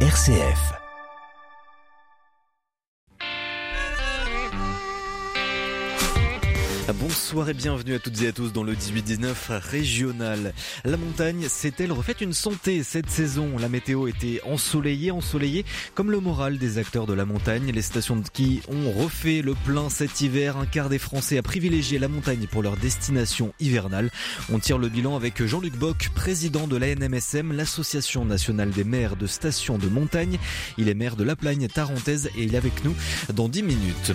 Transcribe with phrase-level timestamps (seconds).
[0.00, 0.85] RCF.
[6.94, 10.54] Bonsoir et bienvenue à toutes et à tous dans le 18-19 régional.
[10.84, 13.58] La montagne s'est-elle refaite une santé cette saison?
[13.58, 15.64] La météo était ensoleillée, ensoleillée
[15.94, 17.72] comme le moral des acteurs de la montagne.
[17.72, 20.58] Les stations de ski ont refait le plein cet hiver.
[20.58, 24.08] Un quart des Français a privilégié la montagne pour leur destination hivernale.
[24.52, 29.26] On tire le bilan avec Jean-Luc Bock, président de l'ANMSM, l'Association nationale des maires de
[29.26, 30.38] stations de montagne.
[30.78, 32.94] Il est maire de La Plagne tarentaise et il est avec nous
[33.34, 34.12] dans 10 minutes.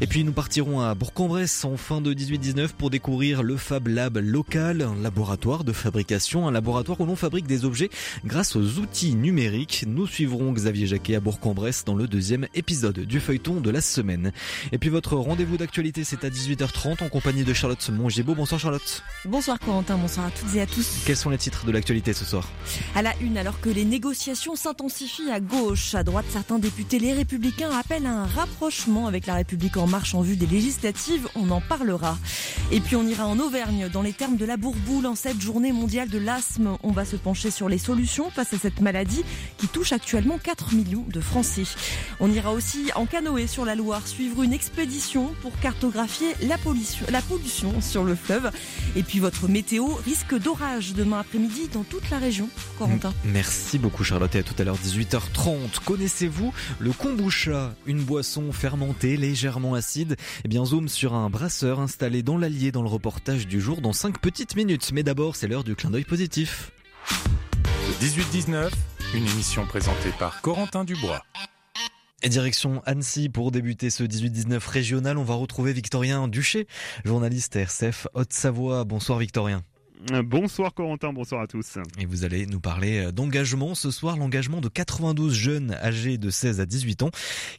[0.00, 4.18] Et puis nous partirons à Bourg-en-Bresse en fin de 18-19 pour découvrir le Fab Lab
[4.18, 7.90] local, un laboratoire de fabrication, un laboratoire où l'on fabrique des objets
[8.24, 9.84] grâce aux outils numériques.
[9.86, 14.32] Nous suivrons Xavier Jacquet à Bourg-en-Bresse dans le deuxième épisode du feuilleton de la semaine.
[14.72, 18.34] Et puis votre rendez-vous d'actualité, c'est à 18h30 en compagnie de Charlotte Mongébo.
[18.34, 19.02] Bonsoir Charlotte.
[19.24, 21.02] Bonsoir Corentin, bonsoir à toutes et à tous.
[21.06, 22.48] Quels sont les titres de l'actualité ce soir?
[22.94, 27.12] À la une, alors que les négociations s'intensifient à gauche, à droite, certains députés les
[27.12, 31.28] républicains appellent à un rapprochement avec la République en marche en vue des législatives.
[31.34, 32.01] On en parlera.
[32.70, 35.72] Et puis on ira en Auvergne, dans les termes de la Bourboule, en cette journée
[35.72, 36.76] mondiale de l'asthme.
[36.82, 39.24] On va se pencher sur les solutions face à cette maladie
[39.58, 41.64] qui touche actuellement 4 millions de Français.
[42.20, 47.04] On ira aussi en canoë sur la Loire, suivre une expédition pour cartographier la pollution,
[47.10, 48.50] la pollution sur le fleuve.
[48.96, 52.48] Et puis votre météo risque d'orage demain après-midi dans toute la région.
[52.78, 53.12] Corentin.
[53.24, 55.80] Merci beaucoup Charlotte et à tout à l'heure 18h30.
[55.84, 62.22] Connaissez-vous le kombucha, une boisson fermentée légèrement acide Eh bien zoom sur un brasseur installé
[62.22, 64.92] dans l'Allier dans le reportage du jour dans 5 petites minutes.
[64.94, 66.72] Mais d'abord, c'est l'heure du clin d'œil positif.
[68.00, 68.70] 18-19,
[69.14, 71.22] une émission présentée par Corentin Dubois.
[72.22, 76.66] Et direction Annecy pour débuter ce 18-19 régional, on va retrouver Victorien Duché,
[77.04, 78.84] journaliste RCF Haute-Savoie.
[78.84, 79.62] Bonsoir Victorien.
[80.24, 81.76] Bonsoir Corentin, bonsoir à tous.
[81.98, 86.58] Et vous allez nous parler d'engagement ce soir, l'engagement de 92 jeunes âgés de 16
[86.58, 87.10] à 18 ans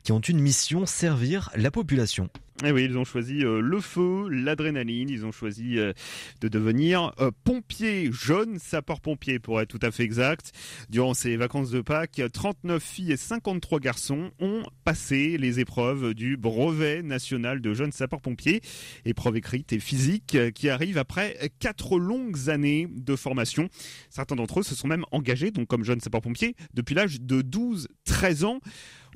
[0.03, 2.29] qui ont une mission, servir la population.
[2.61, 5.91] Et eh oui, ils ont choisi euh, le feu, l'adrénaline, ils ont choisi euh,
[6.39, 10.51] de devenir euh, pompiers, jeunes sapeurs-pompiers pour être tout à fait exact.
[10.87, 16.37] Durant ces vacances de Pâques, 39 filles et 53 garçons ont passé les épreuves du
[16.37, 18.61] brevet national de jeunes sapeurs-pompiers,
[19.03, 23.67] épreuve écrite et physique qui arrive après quatre longues années de formation.
[24.11, 28.45] Certains d'entre eux se sont même engagés donc comme jeunes sapeurs-pompiers depuis l'âge de 12-13
[28.45, 28.59] ans.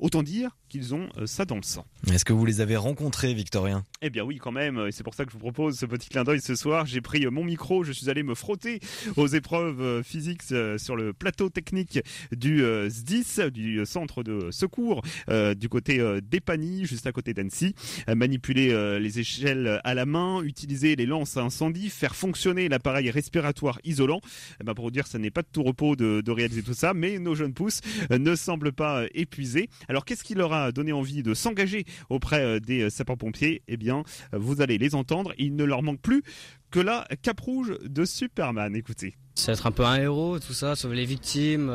[0.00, 1.84] Autant dire qu'ils ont euh, ça dans le sang.
[2.12, 3.84] Est-ce que vous les avez rencontrés, Victorien?
[4.02, 4.78] Eh bien oui, quand même.
[4.86, 6.86] Et c'est pour ça que je vous propose ce petit clin d'œil ce soir.
[6.86, 8.80] J'ai pris euh, mon micro, je suis allé me frotter
[9.16, 12.00] aux épreuves euh, physiques sur le plateau technique
[12.32, 17.74] du SDIS, du centre de secours, du côté d'Epany, juste à côté d'Annecy.
[18.08, 23.80] Manipuler les échelles à la main, utiliser les lances à incendie, faire fonctionner l'appareil respiratoire
[23.84, 24.20] isolant.
[24.60, 26.74] Eh ben pour vous dire, ça n'est pas de tout repos de, de réaliser tout
[26.74, 27.80] ça, mais nos jeunes pousses
[28.10, 29.68] ne semblent pas épuisés.
[29.88, 33.76] Alors qu'est-ce qui leur a donné envie de s'engager auprès euh, des euh, sapeurs-pompiers Eh
[33.76, 34.02] bien,
[34.34, 35.32] euh, vous allez les entendre.
[35.38, 36.22] Il ne leur manque plus
[36.70, 38.74] que la cape rouge de Superman.
[38.76, 39.16] Écoutez.
[39.34, 41.72] C'est être un peu un héros, tout ça, sauver les victimes,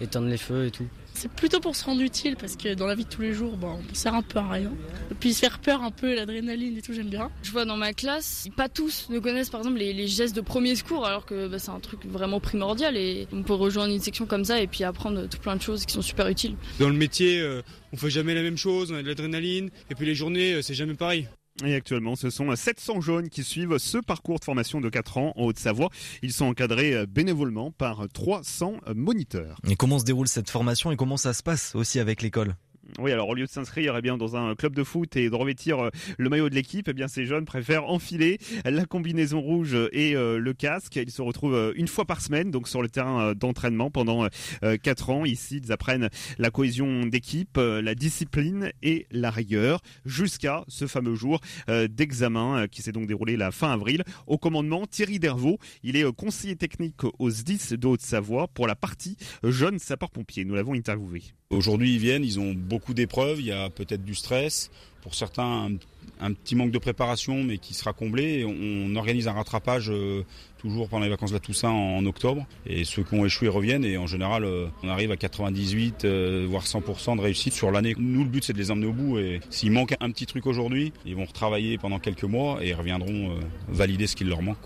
[0.00, 0.88] éteindre les feux et tout.
[1.16, 3.56] C'est plutôt pour se rendre utile parce que dans la vie de tous les jours,
[3.56, 4.70] bon, on sert un peu à rien.
[5.10, 7.30] Et puis se faire peur un peu, l'adrénaline et tout, j'aime bien.
[7.42, 10.76] Je vois dans ma classe, pas tous ne connaissent par exemple les, gestes de premier
[10.76, 14.26] secours alors que bah, c'est un truc vraiment primordial et on peut rejoindre une section
[14.26, 16.54] comme ça et puis apprendre tout plein de choses qui sont super utiles.
[16.78, 17.62] Dans le métier, euh,
[17.94, 20.62] on fait jamais la même chose, on a de l'adrénaline et puis les journées, euh,
[20.62, 21.28] c'est jamais pareil.
[21.64, 25.32] Et actuellement, ce sont 700 jeunes qui suivent ce parcours de formation de 4 ans
[25.36, 25.88] en Haute-Savoie.
[26.22, 29.58] Ils sont encadrés euh, bénévolement par 300 moniteurs.
[29.68, 32.56] Et comment se déroule cette formation et comment ça se passe aussi avec l'école?
[32.98, 35.34] Oui, alors au lieu de s'inscrire eh bien dans un club de foot et de
[35.34, 39.76] revêtir euh, le maillot de l'équipe, eh bien ces jeunes préfèrent enfiler la combinaison rouge
[39.92, 40.96] et euh, le casque.
[40.96, 44.28] Ils se retrouvent euh, une fois par semaine donc sur le terrain d'entraînement pendant
[44.82, 45.24] quatre ans.
[45.24, 46.08] Ici, ils apprennent
[46.38, 52.92] la cohésion d'équipe, la discipline et la rigueur jusqu'à ce fameux jour d'examen qui s'est
[52.92, 54.04] donc déroulé la fin avril.
[54.26, 59.16] Au commandement, Thierry Dervaux, il est conseiller technique aux SDIS de Haute-Savoie pour la partie
[59.42, 60.44] jeunes sapeurs-pompiers.
[60.44, 61.22] Nous l'avons interviewé.
[61.50, 64.70] Aujourd'hui, ils viennent, ils ont beaucoup d'épreuves, il y a peut-être du stress,
[65.00, 65.70] pour certains
[66.20, 68.44] un, petit manque de préparation, mais qui sera comblé.
[68.44, 70.24] On, organise un rattrapage euh,
[70.58, 72.46] toujours pendant les vacances de la Toussaint en, octobre.
[72.64, 73.84] Et ceux qui ont échoué reviennent.
[73.84, 77.94] Et en général, euh, on arrive à 98, euh, voire 100% de réussite sur l'année.
[77.98, 79.18] Nous, le but, c'est de les emmener au bout.
[79.18, 83.38] Et s'il manque un petit truc aujourd'hui, ils vont retravailler pendant quelques mois et reviendront
[83.68, 84.56] valider ce qu'il leur manque.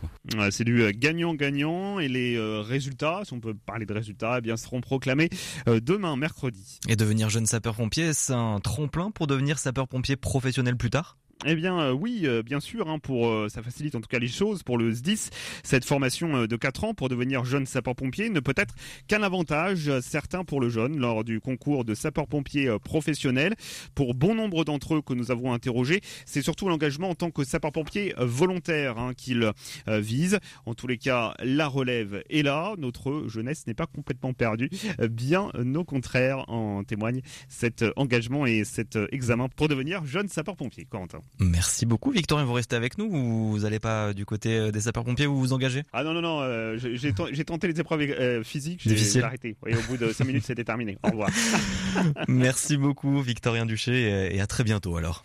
[0.50, 1.98] c'est du gagnant-gagnant.
[1.98, 5.28] Et les résultats, si on peut parler de résultats, eh bien, seront proclamés
[5.66, 6.78] demain, mercredi.
[6.88, 11.16] Et devenir jeune sapeur-pompier, c'est un tremplin pour devenir sapeur-pompier professionnel plus tard?
[11.46, 14.18] Eh bien euh, oui, euh, bien sûr, hein, pour euh, ça facilite en tout cas
[14.18, 15.30] les choses pour le SDIS.
[15.62, 18.74] Cette formation de 4 ans pour devenir jeune sapeur-pompier ne peut être
[19.08, 23.54] qu'un avantage certain pour le jeune lors du concours de sapeur-pompier professionnel.
[23.94, 27.42] Pour bon nombre d'entre eux que nous avons interrogés, c'est surtout l'engagement en tant que
[27.42, 29.50] sapeur-pompier volontaire hein, qu'il
[29.86, 30.38] vise.
[30.66, 32.74] En tous les cas, la relève est là.
[32.76, 34.68] Notre jeunesse n'est pas complètement perdue.
[35.10, 40.84] Bien au contraire, en témoigne cet engagement et cet examen pour devenir jeune sapeur-pompier.
[40.84, 41.20] Corentin.
[41.38, 42.44] Merci beaucoup, Victorien.
[42.44, 45.40] Vous restez avec nous ou vous n'allez pas du côté euh, des sapeurs-pompiers ou vous
[45.40, 45.84] vous engagez?
[45.92, 46.40] Ah non, non, non.
[46.42, 48.80] Euh, j'ai tenté les épreuves euh, physiques.
[48.84, 49.56] J'ai arrêté.
[49.66, 50.98] Et au bout de 5 minutes, c'était terminé.
[51.02, 51.30] Au revoir.
[52.28, 55.24] Merci beaucoup, Victorien Duché, et à très bientôt alors.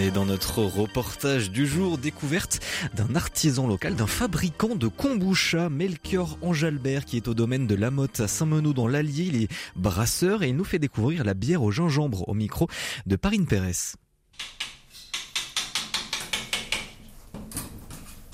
[0.00, 2.60] Et dans notre reportage du jour, découverte
[2.94, 7.90] d'un artisan local, d'un fabricant de kombucha, Melchior Angelbert, qui est au domaine de la
[7.90, 9.24] Motte à Saint-Meneau dans l'Allier.
[9.24, 12.66] Il est brasseur et il nous fait découvrir la bière au gingembre au micro
[13.04, 13.96] de Parine Pérez.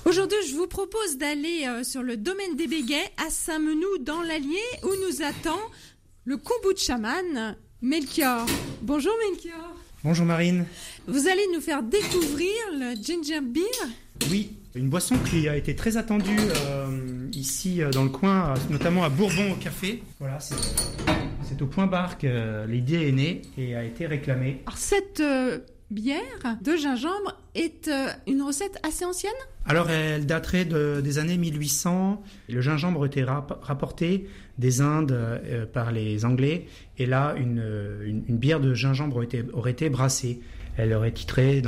[0.05, 4.63] Aujourd'hui, je vous propose d'aller euh, sur le domaine des Béguets à Saint-Menou dans l'Allier
[4.83, 5.59] où nous attend
[6.23, 8.45] le kombucha man Melchior.
[8.83, 9.75] Bonjour Melchior.
[10.03, 10.65] Bonjour Marine.
[11.09, 13.63] Vous allez nous faire découvrir le ginger beer
[14.29, 19.05] Oui, une boisson qui a été très attendue euh, ici euh, dans le coin, notamment
[19.05, 20.03] à Bourbon au café.
[20.19, 24.61] Voilà, c'est au point barre que l'idée est née et a été réclamée.
[24.65, 25.59] Alors cette euh,
[25.91, 27.89] bière de gingembre est
[28.27, 29.31] une recette assez ancienne?
[29.65, 32.21] Alors elle daterait des années 1800.
[32.49, 34.27] Le gingembre était rapporté
[34.57, 36.65] des Indes euh, par les Anglais.
[36.97, 37.63] Et là, une,
[38.27, 40.41] une, bière de gingembre aurait été, aurait été, brassée.
[40.77, 41.61] Elle aurait titré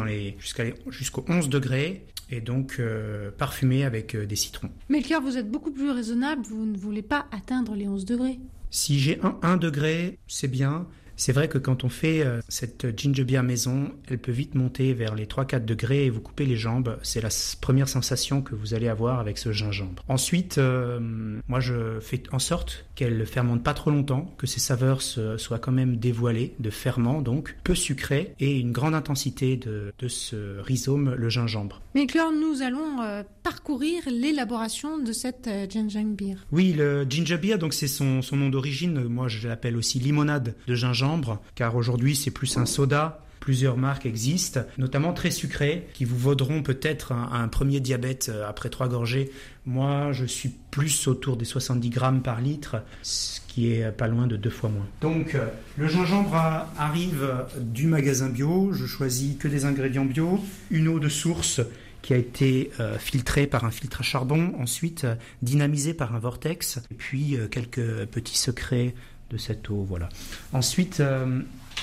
[0.90, 4.70] jusqu'au 11 degrés et donc euh, parfumée avec euh, des citrons.
[4.88, 8.40] Melchior, vous êtes beaucoup plus raisonnable, vous ne voulez pas atteindre les 11 degrés.
[8.70, 10.86] Si j'ai un 1 degré, c'est bien.
[11.20, 14.94] C'est vrai que quand on fait euh, cette ginger beer maison, elle peut vite monter
[14.94, 16.98] vers les 3-4 degrés et vous couper les jambes.
[17.04, 17.28] C'est la
[17.60, 20.02] première sensation que vous allez avoir avec ce gingembre.
[20.08, 21.02] Ensuite, euh,
[21.50, 25.60] moi je fais en sorte qu'elle ne fermente pas trop longtemps, que ses saveurs soient
[25.60, 31.14] quand même dévoilées de ferment, donc peu sucré et une grande intensité de, ce rhizome,
[31.16, 31.82] le gingembre.
[31.96, 36.36] Mais Claire, nous allons euh, parcourir l'élaboration de cette ginger beer.
[36.54, 39.04] Oui, le ginger beer, donc c'est son, son nom d'origine.
[39.04, 41.09] Moi je l'appelle aussi limonade de gingembre
[41.56, 43.22] car aujourd'hui c'est plus un soda.
[43.40, 48.70] Plusieurs marques existent, notamment très sucrées, qui vous vaudront peut-être un, premier diabète euh, après
[48.70, 49.32] trois gorgées.
[49.66, 54.28] Moi, je suis plus autour des 70 grammes par litre, ce qui est pas loin
[54.28, 54.86] de deux fois moins.
[55.02, 55.48] Donc, euh,
[55.78, 56.36] le gingembre
[56.78, 58.72] arrive du magasin bio.
[58.74, 60.40] Je choisis que des ingrédients bio,
[60.70, 61.62] une eau de source
[62.02, 65.08] qui a été euh, filtrée par un filtre à charbon, ensuite
[65.42, 68.94] dynamisée par un vortex, et puis quelques petits secrets
[69.30, 69.84] de cette eau.
[69.88, 70.10] Voilà.
[70.54, 71.42] Ensuite, euh,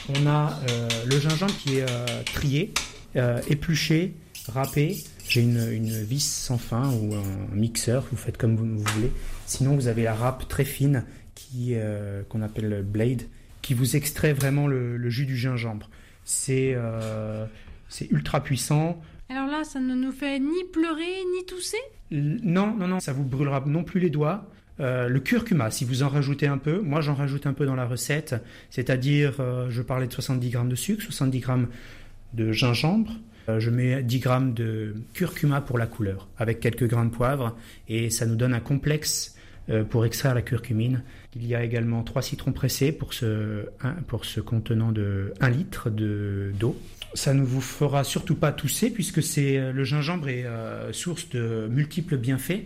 [0.08, 2.72] on a euh, le gingembre qui est euh, trié,
[3.48, 4.14] épluché,
[4.48, 4.96] râpé.
[5.28, 9.10] J'ai une, vis sans fin ou un mixeur, vous faites comme vous, voulez.
[9.46, 11.04] Sinon, vous avez la râpe très fine
[11.34, 11.74] qui
[12.28, 13.22] qu'on appelle le blade,
[13.62, 15.88] qui vous extrait vraiment le, jus du gingembre.
[16.24, 16.76] C'est
[17.88, 19.00] c'est ultra puissant.
[19.28, 21.78] Alors là, ça ne nous fait ni pleurer ni tousser?
[22.10, 24.48] Non, non, non, ça vous brûlera non plus les doigts.
[24.80, 27.74] Euh, le curcuma, si vous en rajoutez un peu, moi j'en rajoute un peu dans
[27.74, 28.34] la recette,
[28.70, 31.68] c'est-à-dire, euh, je parlais de 70 grammes de sucre, 70 grammes
[32.34, 33.12] de gingembre,
[33.48, 37.56] euh, je mets 10 grammes de curcuma pour la couleur, avec quelques grains de poivre,
[37.88, 39.32] et ça nous donne un complexe
[39.90, 41.02] pour extraire la curcumine.
[41.34, 43.66] Il y a également 3 citrons pressés pour ce,
[44.06, 46.80] pour ce contenant de 1 litre d'eau.
[47.14, 50.46] ça ne vous fera surtout pas tousser puisque c'est le gingembre est
[50.92, 52.62] source de multiples bienfaits.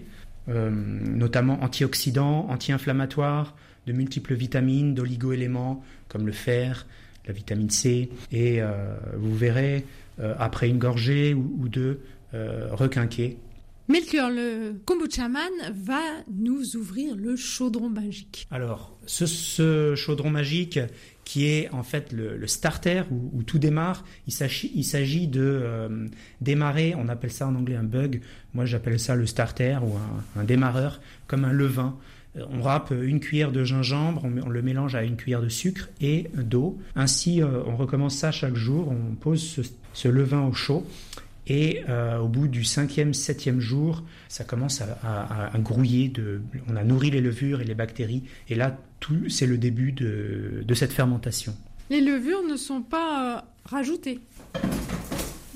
[0.48, 3.54] Euh, notamment antioxydants, anti-inflammatoires,
[3.86, 6.86] de multiples vitamines, d'oligo-éléments comme le fer,
[7.26, 8.10] la vitamine C.
[8.32, 9.84] Et euh, vous verrez,
[10.18, 12.00] euh, après une gorgée ou, deux,
[12.32, 13.36] requinquer.
[13.88, 16.00] Melchior, le kombucha man va
[16.32, 18.46] nous ouvrir le chaudron magique.
[18.52, 20.78] Alors, ce chaudron magique,
[21.30, 24.04] qui est en fait le, starter où, tout démarre.
[24.26, 26.08] Il s'agit de euh,
[26.40, 28.20] démarrer, on appelle ça en anglais un bug,
[28.52, 29.94] moi j'appelle ça le starter ou
[30.36, 31.96] un, démarreur, comme un levain.
[32.36, 35.88] Euh, on râpe une cuillère de gingembre, on, le mélange à une cuillère de sucre
[36.00, 36.76] et d'eau.
[36.96, 39.60] Ainsi, euh, on recommence ça chaque jour, on pose
[39.92, 40.84] ce levain au chaud
[41.46, 41.82] et
[42.20, 46.12] au bout du cinquième, septième jour, ça commence à, grouiller.
[46.68, 48.22] On a nourri les levures et les bactéries.
[48.48, 51.54] Et là, tout, c'est le début de, cette fermentation.
[51.90, 54.20] Les levures ne sont pas euh, rajoutées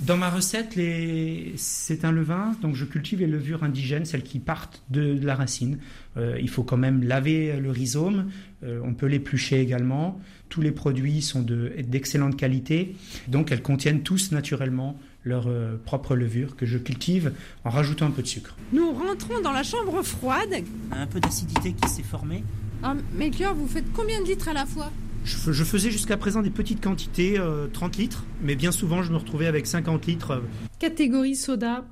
[0.01, 1.53] Dans ma recette, les...
[1.57, 5.79] c'est un levain, donc je cultive les levures indigènes, celles qui partent de, la racine.
[6.17, 8.31] Euh, il faut quand même laver le rhizome,
[8.65, 10.21] euh, on peut l'éplucher également.
[10.49, 12.97] Tous les produits sont d'excellente qualité,
[13.29, 17.33] donc elles contiennent tous naturellement leur euh, propre levure que je cultive
[17.65, 18.55] en rajoutant un peu de sucre.
[18.73, 20.55] Nous rentrons dans la chambre froide.
[20.93, 22.45] Un peu d'acidité qui s'est formée.
[22.87, 24.93] Ah, Melchior, vous faites combien de litres à la fois?
[25.25, 27.41] Je, faisais jusqu'à présent des petites quantités,
[27.73, 30.43] 30 euh, litres, mais bien souvent je me retrouvais avec 50 litres.
[30.79, 31.87] Catégorie soda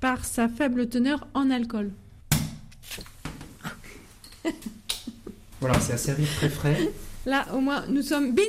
[0.00, 1.92] par sa faible teneur en alcool.
[5.60, 6.90] voilà, c'est à servir très frais.
[7.24, 8.48] Là, au moins, nous sommes bénis.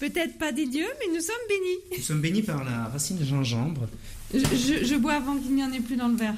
[0.00, 1.98] Peut-être pas des dieux, mais nous sommes bénis.
[1.98, 3.86] Nous sommes bénis par la racine de gingembre.
[4.34, 6.34] Je, bois avant qu'il n'y en ait plus dans le verre.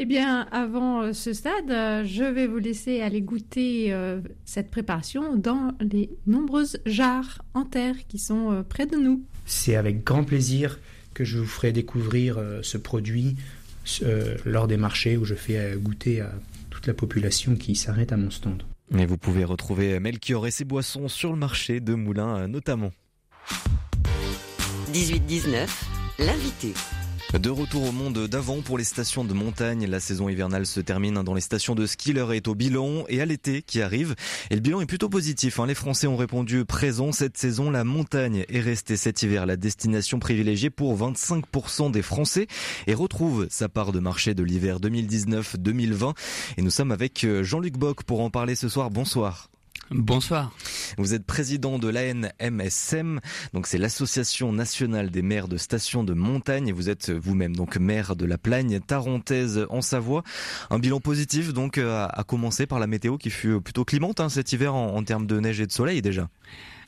[0.00, 4.70] Eh bien, avant euh, ce stade, euh, je vais vous laisser aller goûter euh, cette
[4.70, 9.24] préparation dans les nombreuses jarres en terre qui sont près de nous.
[9.44, 10.78] C'est avec grand plaisir
[11.14, 13.34] que je vous ferai découvrir ce produit
[14.44, 16.32] lors des marchés où je fais goûter à
[16.70, 18.62] toute la population qui s'arrête à mon stand.
[18.96, 22.92] Et vous pouvez retrouver Melchior et ses boissons sur le marché de Moulins notamment.
[24.92, 25.68] 18-19,
[26.20, 26.74] l'invité.
[27.34, 31.22] De retour au monde d'avant pour les stations de montagne, la saison hivernale se termine
[31.22, 34.14] dans les stations de ski, l'heure est au bilan et à l'été qui arrive.
[34.50, 35.60] Et le bilan est plutôt positif.
[35.60, 35.66] Hein.
[35.66, 37.70] Les Français ont répondu présent cette saison.
[37.70, 42.46] La montagne est restée cet hiver la destination privilégiée pour 25% des Français
[42.86, 46.14] et retrouve sa part de marché de l'hiver 2019-2020.
[46.56, 48.90] Et nous sommes avec euh, Jean-Luc Bock pour en parler ce soir.
[48.90, 49.50] Bonsoir.
[49.90, 50.52] Bonsoir.
[50.98, 53.20] Vous êtes président de l'ANMSM,
[53.54, 57.78] donc c'est l'association nationale des maires de stations de montagne et vous êtes vous-même donc
[57.78, 60.24] maire de la Plagne tarentaise en Savoie.
[60.70, 64.52] Un bilan positif donc à, commencer par la météo qui fut plutôt clémente hein, cet
[64.52, 66.28] hiver en termes de neige et de soleil déjà.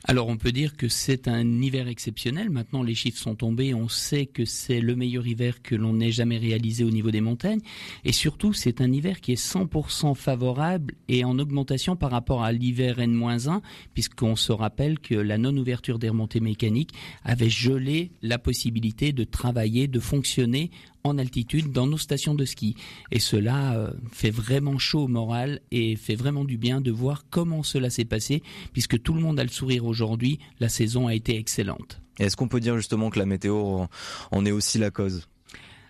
[0.05, 2.49] Alors on peut dire que c'est un hiver exceptionnel.
[2.49, 6.11] Maintenant les chiffres sont tombés, on sait que c'est le meilleur hiver que l'on ait
[6.11, 7.61] jamais réalisé au niveau des montagnes.
[8.03, 12.51] Et surtout c'est un hiver qui est 100% favorable et en augmentation par rapport à
[12.51, 13.61] l'hiver N-1,
[13.93, 16.93] puisqu'on se rappelle que la non-ouverture des remontées mécaniques
[17.23, 20.71] avait gelé la possibilité de travailler, de fonctionner
[21.03, 22.75] en altitude dans nos stations de ski.
[23.11, 27.25] Et cela euh, fait vraiment chaud au moral et fait vraiment du bien de voir
[27.29, 28.43] comment cela s'est passé,
[28.73, 32.01] puisque tout le monde a le sourire aujourd'hui, la saison a été excellente.
[32.19, 33.85] Est-ce qu'on peut dire justement que la météo
[34.31, 35.27] en est aussi la cause?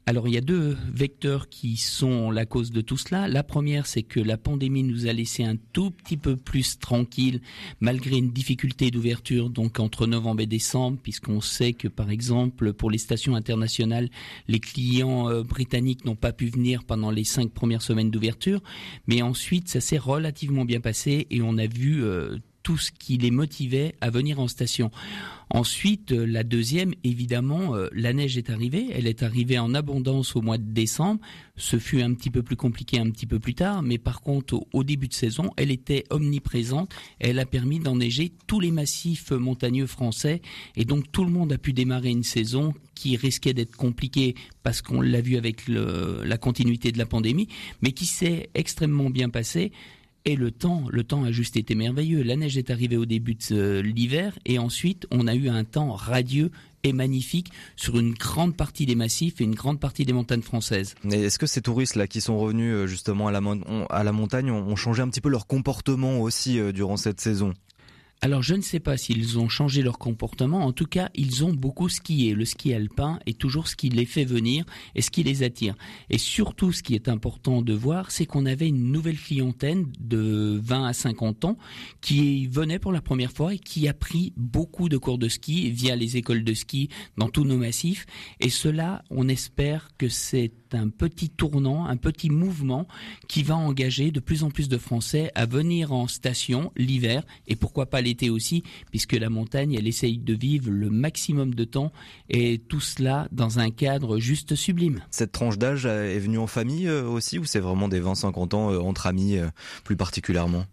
[0.05, 3.27] Alors il y a deux vecteurs qui sont la cause de tout cela.
[3.27, 7.41] La première, c'est que la pandémie nous a laissé un tout petit peu plus tranquille
[7.79, 12.89] malgré une difficulté d'ouverture donc entre novembre et décembre, puisqu'on sait que par exemple pour
[12.89, 14.09] les stations internationales,
[14.47, 18.61] les clients euh, britanniques n'ont pas pu venir pendant les cinq premières semaines d'ouverture,
[19.07, 23.17] mais ensuite ça s'est relativement bien passé et on a vu euh, tout ce qui
[23.17, 24.91] les motivait à venir en station.
[25.53, 28.87] Ensuite, euh, la deuxième, évidemment, euh, la neige est arrivée.
[28.93, 31.19] Elle est arrivée en abondance au mois de décembre.
[31.57, 34.65] Ce fut un petit peu plus compliqué un petit peu plus tard, mais par contre,
[34.71, 36.93] au, début de saison, elle était omniprésente.
[37.19, 40.41] Elle a permis d'enneiger tous les massifs montagneux français,
[40.77, 44.81] et donc tout le monde a pu démarrer une saison qui risquait d'être compliquée parce
[44.81, 47.47] qu'on l'a vu avec la continuité de la pandémie,
[47.81, 49.71] mais qui s'est extrêmement bien passée.
[50.25, 52.21] Et le temps, le temps a juste été merveilleux.
[52.21, 55.93] La neige est arrivée au début de l'hiver et ensuite on a eu un temps
[55.93, 56.51] radieux
[56.83, 60.95] et magnifique sur une grande partie des massifs et une grande partie des montagnes françaises.
[61.09, 63.41] Est-ce que ces touristes là qui sont revenus euh, justement à la,
[63.89, 67.53] à la montagne ont changé un petit peu leur comportement aussi euh, durant cette saison?
[68.23, 71.53] Alors je ne sais pas s'ils ont changé leur comportement, en tout cas ils ont
[71.53, 72.35] beaucoup skié.
[72.35, 74.63] Le ski alpin est toujours ce qui les fait venir
[74.93, 75.73] et ce qui les attire.
[76.11, 80.59] Et surtout ce qui est important de voir, c'est qu'on avait une nouvelle clientèle de
[80.61, 81.57] 20 à 50 ans
[81.99, 85.71] qui venait pour la première fois et qui a pris beaucoup de cours de ski
[85.71, 88.05] via les écoles de ski dans tous nos massifs.
[88.39, 92.87] Et cela, on espère que c'est un petit tournant, un petit mouvement
[93.27, 97.55] qui va engager de plus en plus de Français à venir en station l'hiver et
[97.55, 101.91] pourquoi pas l'été aussi, puisque la montagne, elle essaye de vivre le maximum de temps
[102.29, 105.01] et tout cela dans un cadre juste sublime.
[105.11, 108.71] Cette tranche d'âge est venue en famille euh, aussi ou c'est vraiment des 20-50 ans
[108.71, 109.47] euh, entre amis euh,
[109.83, 110.65] plus particulièrement?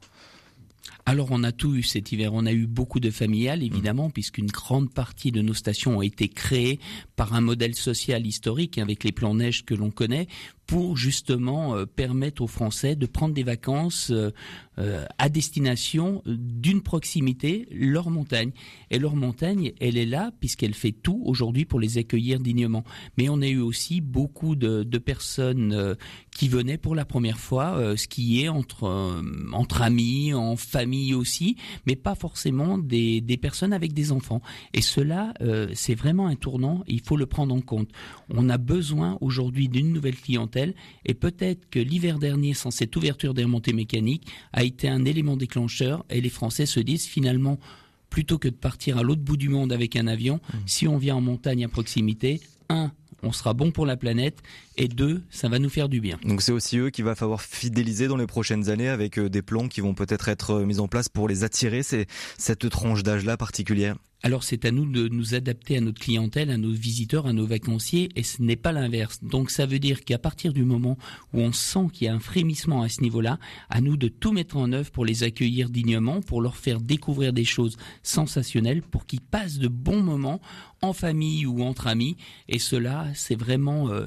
[1.08, 4.12] Alors on a tout eu cet hiver, on a eu beaucoup de familiales évidemment, mmh.
[4.12, 6.80] puisqu'une grande partie de nos stations ont été créées
[7.16, 10.28] par un modèle social historique avec les plans neige que l'on connaît,
[10.68, 14.30] pour justement euh, permettre aux Français de prendre des vacances euh,
[14.78, 18.52] euh, à destination d'une proximité, leur montagne.
[18.90, 22.84] Et leur montagne, elle est là puisqu'elle fait tout aujourd'hui pour les accueillir dignement.
[23.16, 25.96] Mais on a eu aussi beaucoup de, de personnes
[26.30, 29.20] qui venaient pour la première fois skier entre,
[29.52, 34.42] entre amis, en famille aussi, mais pas forcément des, des personnes avec des enfants.
[34.74, 37.88] Et cela, euh, c'est vraiment un tournant, il faut le prendre en compte.
[38.30, 40.74] On a besoin aujourd'hui d'une nouvelle clientèle,
[41.04, 45.36] et peut-être que l'hiver dernier, sans cette ouverture des remontées mécaniques, a été un élément
[45.36, 47.58] déclencheur, et les Français se disent finalement,
[48.10, 50.56] plutôt que de partir à l'autre bout du monde avec un avion, mmh.
[50.66, 52.40] si on vient en montagne à proximité,
[52.70, 52.90] un,
[53.22, 54.38] on sera bon pour la planète
[54.76, 56.18] et deux, ça va nous faire du bien.
[56.24, 59.42] Donc c'est aussi eux qu'il va falloir fidéliser dans les prochaines années avec euh, des
[59.42, 62.06] plans qui vont peut-être être euh, mis en place pour les attirer, c'est
[62.36, 66.56] cette tranche d'âge-là particulière alors c'est à nous de nous adapter à notre clientèle, à
[66.56, 69.20] nos visiteurs, à nos vacanciers, et ce n'est pas l'inverse.
[69.22, 70.98] Donc ça veut dire qu'à partir du moment
[71.32, 73.38] où on sent qu'il y a un frémissement à ce niveau-là,
[73.70, 77.32] à nous de tout mettre en œuvre pour les accueillir dignement, pour leur faire découvrir
[77.32, 80.40] des choses sensationnelles, pour qu'ils passent de bons moments
[80.82, 82.16] en famille ou entre amis.
[82.48, 84.06] Et cela, c'est vraiment euh,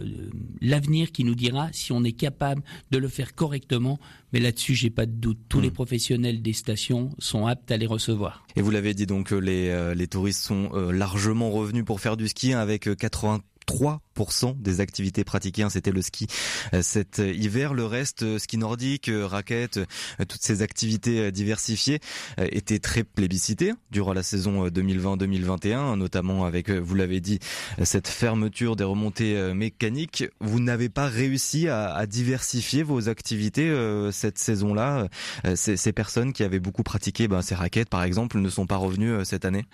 [0.62, 4.00] l'avenir qui nous dira si on est capable de le faire correctement.
[4.34, 5.40] Mais là-dessus, j'ai pas de doute.
[5.50, 5.74] Tous les hmm.
[5.74, 8.46] professionnels des stations sont aptes à les recevoir.
[8.56, 12.18] Et vous l'avez dit donc, les, euh, les touristes sont euh, largement revenus pour faire
[12.18, 15.64] du ski avec 80 3% des activités pratiquées.
[15.64, 16.28] Hein, c'était le ski
[16.74, 17.74] euh, cet euh, hiver.
[17.74, 19.80] Le reste, euh, ski nordique, raquettes,
[20.28, 22.00] toutes ces activités diversifiées
[22.38, 27.40] étaient très plébiscitées durant la saison 2020-2021, notamment avec, vous l'avez dit,
[27.84, 30.26] cette fermeture des remontées mécaniques.
[30.40, 33.74] Vous n'avez pas réussi à, diversifier vos activités
[34.12, 35.08] cette saison-là.
[35.56, 39.26] Ces, personnes qui avaient beaucoup pratiqué ben, ces raquettes, par exemple, ne sont pas revenues
[39.26, 39.66] cette année?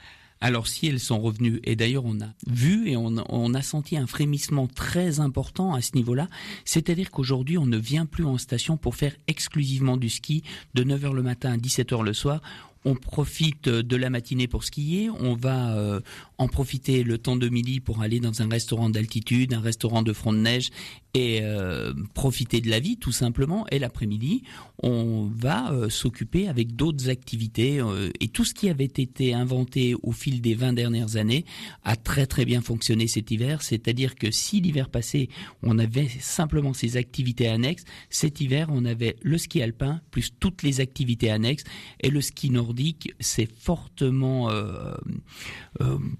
[0.42, 4.08] Alors si elles sont revenues, et d'ailleurs on a vu et on, a senti un
[4.08, 6.28] frémissement très important à ce niveau-là,
[6.66, 10.44] c'est-à-dire qu'aujourd'hui on ne vient plus en station pour faire exclusivement du ski.
[10.74, 12.42] De 9h le matin à 17h le soir,
[12.86, 16.00] on profite de la matinée pour skier, on va euh,
[16.38, 20.14] en profiter le temps de midi pour aller dans un restaurant d'altitude, un restaurant de
[20.14, 20.70] front de neige
[21.14, 23.66] et euh, profiter de la vie tout simplement.
[23.72, 24.44] Et l'après-midi,
[24.84, 27.82] on va euh, s'occuper avec d'autres activités
[28.20, 31.46] et tout ce qui avait été inventé au fil des 20 dernières années
[31.84, 33.62] a très très bien fonctionné cet hiver.
[33.62, 35.30] C'est-à-dire que si l'hiver passé,
[35.64, 40.64] on avait simplement ces activités annexes, cet hiver, on avait le ski alpin plus toutes
[40.64, 41.64] les activités annexes
[42.02, 44.50] et le ski nordique s'est fortement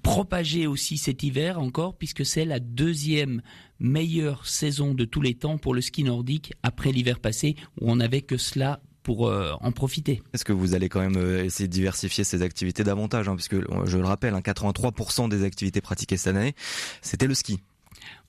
[0.08, 3.42] euh, euh, propagé aussi cet hiver encore, puisque c'est la deuxième
[3.80, 7.98] meilleure saison de tous les temps pour le ski nordique après l'hiver passé, où on
[7.98, 10.22] n'avait que cela pour euh, en profiter.
[10.34, 13.98] Est-ce que vous allez quand même essayer de diversifier ces activités davantage, hein, puisque je
[13.98, 16.56] le rappelle, 83% hein, des activités pratiquées cette année,
[17.02, 17.60] c'était le ski.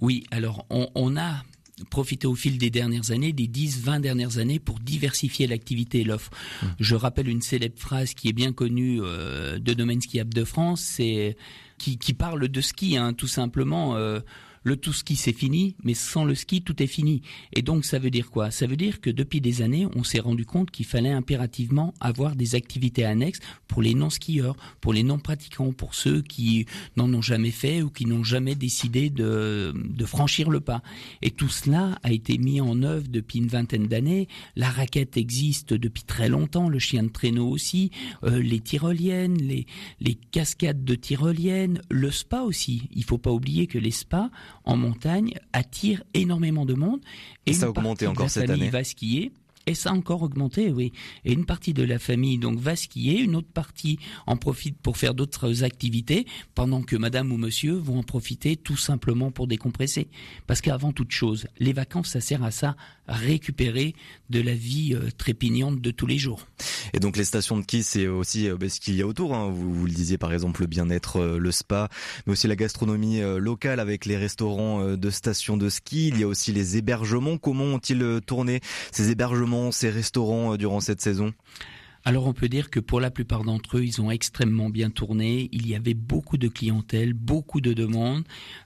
[0.00, 1.42] Oui, alors on a
[1.84, 6.04] profiter au fil des dernières années, des 10, 20 dernières années, pour diversifier l'activité et
[6.04, 6.30] l'offre.
[6.62, 6.66] Mmh.
[6.80, 10.80] Je rappelle une célèbre phrase qui est bien connue euh, de Domaine Skiable de France,
[10.80, 11.36] c'est
[11.78, 13.96] qui, qui, parle de ski, hein, tout simplement.
[13.96, 14.20] Euh,
[14.68, 17.22] le tout ski c'est fini, mais sans le ski tout est fini.
[17.54, 18.50] Et donc ça veut dire quoi?
[18.50, 22.36] Ça veut dire que depuis des années, on s'est rendu compte qu'il fallait impérativement avoir
[22.36, 27.50] des activités annexes pour les non-skieurs, pour les non-pratiquants, pour ceux qui n'en ont jamais
[27.50, 30.82] fait ou qui n'ont jamais décidé de, de franchir le pas.
[31.22, 34.28] Et tout cela a été mis en œuvre depuis une vingtaine d'années.
[34.54, 37.90] La raquette existe depuis très longtemps, le chien de traîneau aussi,
[38.24, 39.66] euh, les tyroliennes, les,
[40.30, 42.88] cascades de tyroliennes, le spa aussi.
[42.94, 44.30] Il faut pas oublier que les spas
[44.68, 47.00] en montagne attire énormément de monde.
[47.46, 48.70] Et, ça a augmenté encore cette année.
[48.70, 49.32] va skier
[49.66, 50.92] et ça a encore augmenté, oui.
[51.26, 54.96] Et une partie de la famille donc va skier, une autre partie en profite pour
[54.96, 60.08] faire d'autres activités, pendant que madame ou monsieur vont en profiter tout simplement pour décompresser.
[60.46, 62.76] Parce qu'avant toute chose, les vacances, ça sert à ça,
[63.08, 63.94] récupérer
[64.30, 66.46] de la vie euh, trépignante de tous les jours.
[66.92, 69.34] Et donc les stations de ski, c'est aussi euh, bah, ce qu'il y a autour.
[69.34, 69.50] Hein.
[69.50, 71.88] Vous, vous, le disiez par exemple, le bien-être, euh, le spa,
[72.26, 76.08] mais aussi la gastronomie locale avec les restaurants de stations de ski.
[76.08, 77.38] Il y a aussi les hébergements.
[77.38, 78.60] Comment ont-ils tourné
[78.92, 81.32] ces hébergements ces restaurants durant cette saison?
[82.08, 85.50] Alors on peut dire que pour la plupart d'entre eux, ils ont extrêmement bien tourné.
[85.52, 88.24] Il y avait beaucoup de clientèle, beaucoup de demandes.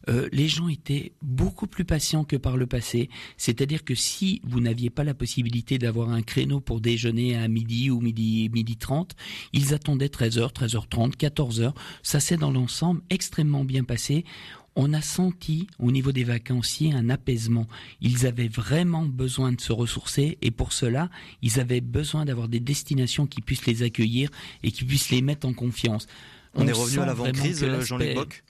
[0.09, 3.11] Euh, les gens étaient beaucoup plus patients que par le passé.
[3.37, 7.91] C'est-à-dire que si vous n'aviez pas la possibilité d'avoir un créneau pour déjeuner à midi
[7.91, 9.17] ou midi midi 30,
[9.53, 11.75] ils attendaient 13h, 13h30, 14h.
[12.05, 14.25] Ça s'est dans l'ensemble extrêmement bien passé
[14.77, 17.67] on a senti au niveau des vacanciers un apaisement.
[18.01, 21.11] Ils avaient vraiment besoin de se ressourcer et pour cela,
[21.43, 24.31] ils avaient besoin d'avoir des destinations qui puissent les accueillir
[24.63, 26.07] et qui puissent les mettre en confiance.
[26.55, 28.45] On, est revenu à l'avant-crise, Jean-Luc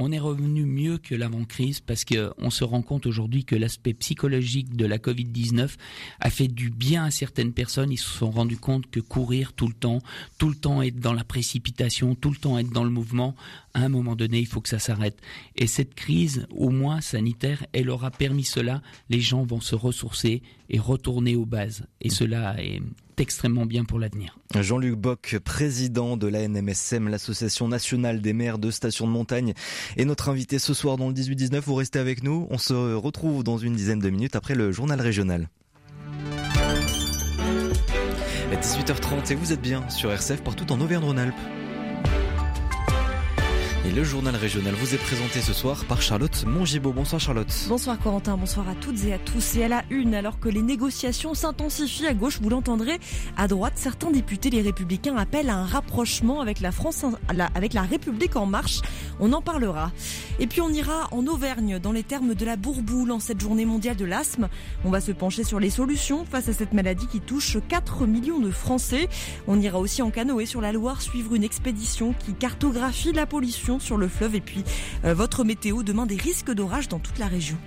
[0.00, 4.74] on est revenu mieux que l'avant-crise parce qu'on se rend compte aujourd'hui que l'aspect psychologique
[4.74, 5.76] de la Covid-19
[6.20, 7.92] a fait du bien à certaines personnes.
[7.92, 9.98] Ils se sont rendus compte que courir tout le temps,
[10.38, 13.36] tout le temps être dans la précipitation, tout le temps être dans le mouvement,
[13.74, 15.20] à un moment donné, il faut que ça s'arrête.
[15.54, 18.82] Et cette crise, au moins sanitaire, elle aura permis cela.
[19.10, 21.84] Les gens vont se ressourcer et retourner aux bases.
[22.00, 22.80] Et cela est
[23.20, 24.38] extrêmement bien pour l'avenir.
[24.58, 29.54] Jean-Luc Bock, président de la NMSM, l'association nationale des maires de stations de montagne,
[29.96, 31.60] est notre invité ce soir dans le 18-19.
[31.60, 32.46] Vous restez avec nous.
[32.50, 35.48] On se retrouve dans une dizaine de minutes après le journal régional.
[38.60, 41.59] 18h30 et vous êtes bien sur RCF partout en Auvergne-Rhône-Alpes.
[43.86, 46.92] Et le journal régional vous est présenté ce soir par Charlotte Mongibaud.
[46.92, 47.50] Bonsoir Charlotte.
[47.66, 49.56] Bonsoir Corentin, bonsoir à toutes et à tous.
[49.56, 53.00] Et à la une, alors que les négociations s'intensifient à gauche, vous l'entendrez,
[53.38, 57.06] à droite, certains députés, les républicains, appellent à un rapprochement avec la France,
[57.54, 58.82] avec la République en marche.
[59.18, 59.92] On en parlera.
[60.40, 63.64] Et puis on ira en Auvergne, dans les termes de la bourboule, en cette journée
[63.64, 64.50] mondiale de l'asthme.
[64.84, 68.40] On va se pencher sur les solutions face à cette maladie qui touche 4 millions
[68.40, 69.08] de Français.
[69.48, 73.69] On ira aussi en canoë sur la Loire suivre une expédition qui cartographie la pollution
[73.78, 74.64] sur le fleuve et puis
[75.04, 77.58] euh, votre météo demain des risques d'orage dans toute la région.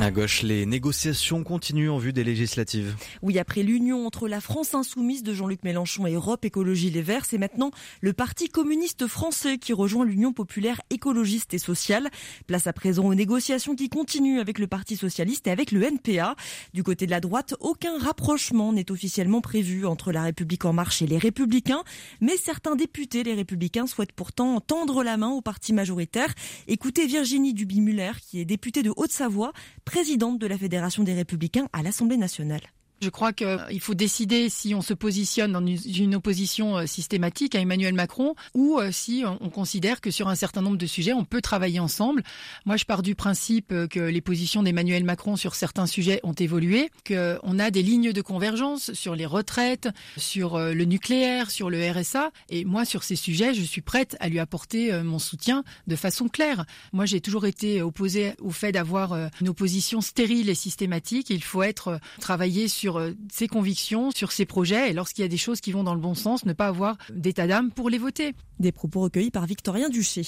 [0.00, 2.94] À gauche, les négociations continuent en vue des législatives.
[3.20, 7.24] Oui, après l'union entre la France insoumise de Jean-Luc Mélenchon et Europe Écologie Les Verts,
[7.24, 12.10] c'est maintenant le Parti communiste français qui rejoint l'Union populaire écologiste et sociale.
[12.46, 16.36] Place à présent aux négociations qui continuent avec le Parti socialiste et avec le NPA.
[16.74, 21.02] Du côté de la droite, aucun rapprochement n'est officiellement prévu entre la République en marche
[21.02, 21.82] et les Républicains,
[22.20, 26.32] mais certains députés, les Républicains, souhaitent pourtant tendre la main au parti majoritaire.
[26.68, 29.52] Écoutez Virginie Duby-Muller, qui est députée de Haute-Savoie,
[29.88, 32.60] présidente de la Fédération des Républicains à l'Assemblée nationale.
[33.00, 37.54] Je crois qu'il euh, faut décider si on se positionne dans une opposition euh, systématique
[37.54, 41.12] à Emmanuel Macron ou euh, si on considère que sur un certain nombre de sujets,
[41.12, 42.24] on peut travailler ensemble.
[42.66, 46.90] Moi, je pars du principe que les positions d'Emmanuel Macron sur certains sujets ont évolué,
[47.06, 52.30] qu'on a des lignes de convergence sur les retraites, sur le nucléaire, sur le RSA.
[52.50, 56.28] Et moi, sur ces sujets, je suis prête à lui apporter mon soutien de façon
[56.28, 56.64] claire.
[56.92, 61.30] Moi, j'ai toujours été opposée au fait d'avoir une opposition stérile et systématique.
[61.30, 65.24] Il faut être travailler sur sur euh, ses convictions, sur ses projets, et lorsqu'il y
[65.26, 67.90] a des choses qui vont dans le bon sens, ne pas avoir d'état d'âme pour
[67.90, 68.34] les voter.
[68.60, 70.22] Des propos recueillis par Victorien Duché.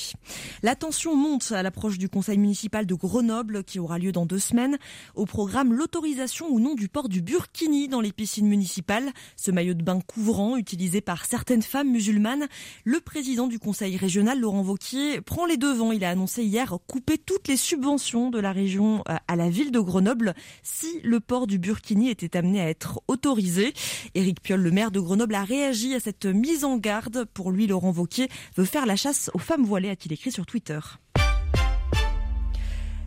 [0.62, 4.38] La tension monte à l'approche du conseil municipal de Grenoble qui aura lieu dans deux
[4.38, 4.79] semaines.
[5.14, 9.75] Au programme l'autorisation ou non du port du burkini dans les piscines municipales, ce maillot
[9.75, 12.46] de bain couvrant utilisé par certaines femmes musulmanes.
[12.85, 15.92] Le président du conseil régional, Laurent Vauquier, prend les devants.
[15.92, 19.73] Il a annoncé hier couper toutes les subventions de la région euh, à la ville
[19.73, 23.75] de Grenoble si le port du burkini était amené à être autorisé.
[24.15, 27.27] Éric Piolle, le maire de Grenoble, a réagi à cette mise en garde.
[27.35, 30.81] Pour lui, Laurent Vauquier veut faire la chasse aux femmes voilées, a-t-il écrit sur Twitter.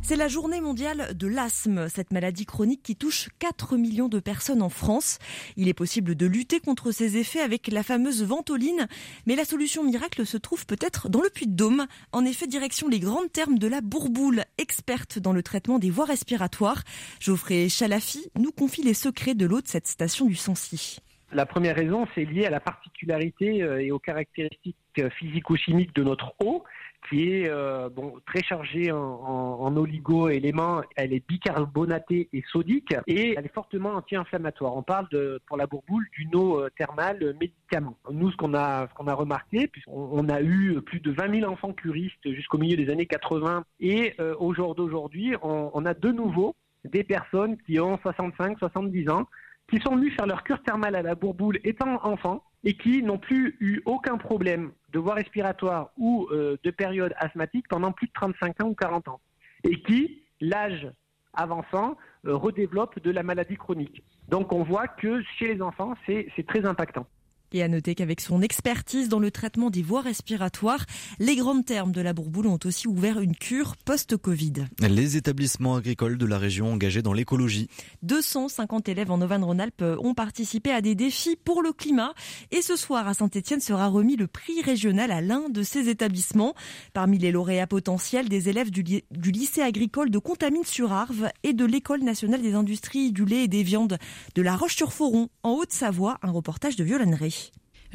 [0.05, 4.61] C'est la journée mondiale de l'asthme, cette maladie chronique qui touche 4 millions de personnes
[4.61, 5.17] en France.
[5.55, 8.89] Il est possible de lutter contre ses effets avec la fameuse ventoline,
[9.25, 11.87] mais la solution miracle se trouve peut-être dans le Puy-de-Dôme.
[12.11, 16.05] En effet, direction les grandes termes de la Bourboule, experte dans le traitement des voies
[16.05, 16.83] respiratoires.
[17.21, 20.99] Geoffrey Chalafi nous confie les secrets de l'eau de cette station du Sancy.
[21.31, 26.03] La première raison, c'est lié à la particularité euh, et aux caractéristiques euh, physico-chimiques de
[26.03, 26.63] notre eau,
[27.09, 30.81] qui est euh, bon, très chargée en, en, oligo-éléments.
[30.95, 34.75] Elle est bicarbonatée et sodique et elle est fortement anti-inflammatoire.
[34.75, 35.07] On parle
[35.47, 37.97] pour la bourboule d'une eau thermale médicament.
[38.11, 41.73] Nous, ce qu'on a, a remarqué, puisqu'on on a eu plus de 20 000 enfants
[41.73, 46.55] curistes jusqu'au milieu des années 80 et au jour d'aujourd'hui, on, on a de nouveau
[46.85, 49.27] des personnes qui ont 65, 70 ans
[49.69, 53.17] qui sont venus faire leur cure thermale à la bourboule étant enfants et qui n'ont
[53.17, 58.13] plus eu aucun problème de voie respiratoire ou euh, de période asthmatique pendant plus de
[58.13, 59.19] 35 ans ou 40 ans.
[59.63, 60.87] Et qui, l'âge
[61.33, 64.03] avançant, euh, redéveloppent de la maladie chronique.
[64.29, 67.07] Donc on voit que chez les enfants, c'est très impactant.
[67.55, 70.85] Et à noter qu'avec son expertise dans le traitement des voies respiratoires,
[71.19, 74.53] les grandes termes de la Bourboule ont aussi ouvert une cure post-Covid.
[74.79, 77.69] Les établissements agricoles de la région engagés dans l'écologie.
[78.01, 82.15] 250 élèves en Auvergne-Rhône-Alpes ont participé à des défis pour le climat.
[82.49, 86.55] Et ce soir, à Saint-Etienne, sera remis le prix régional à l'un de ces établissements.
[86.93, 92.01] Parmi les lauréats potentiels, des élèves du, du lycée agricole de Contamine-sur-Arve et de l'École
[92.01, 93.99] nationale des industries du lait et des viandes
[94.33, 96.17] de la Roche-sur-Foron, en Haute-Savoie.
[96.23, 97.13] Un reportage de Violaine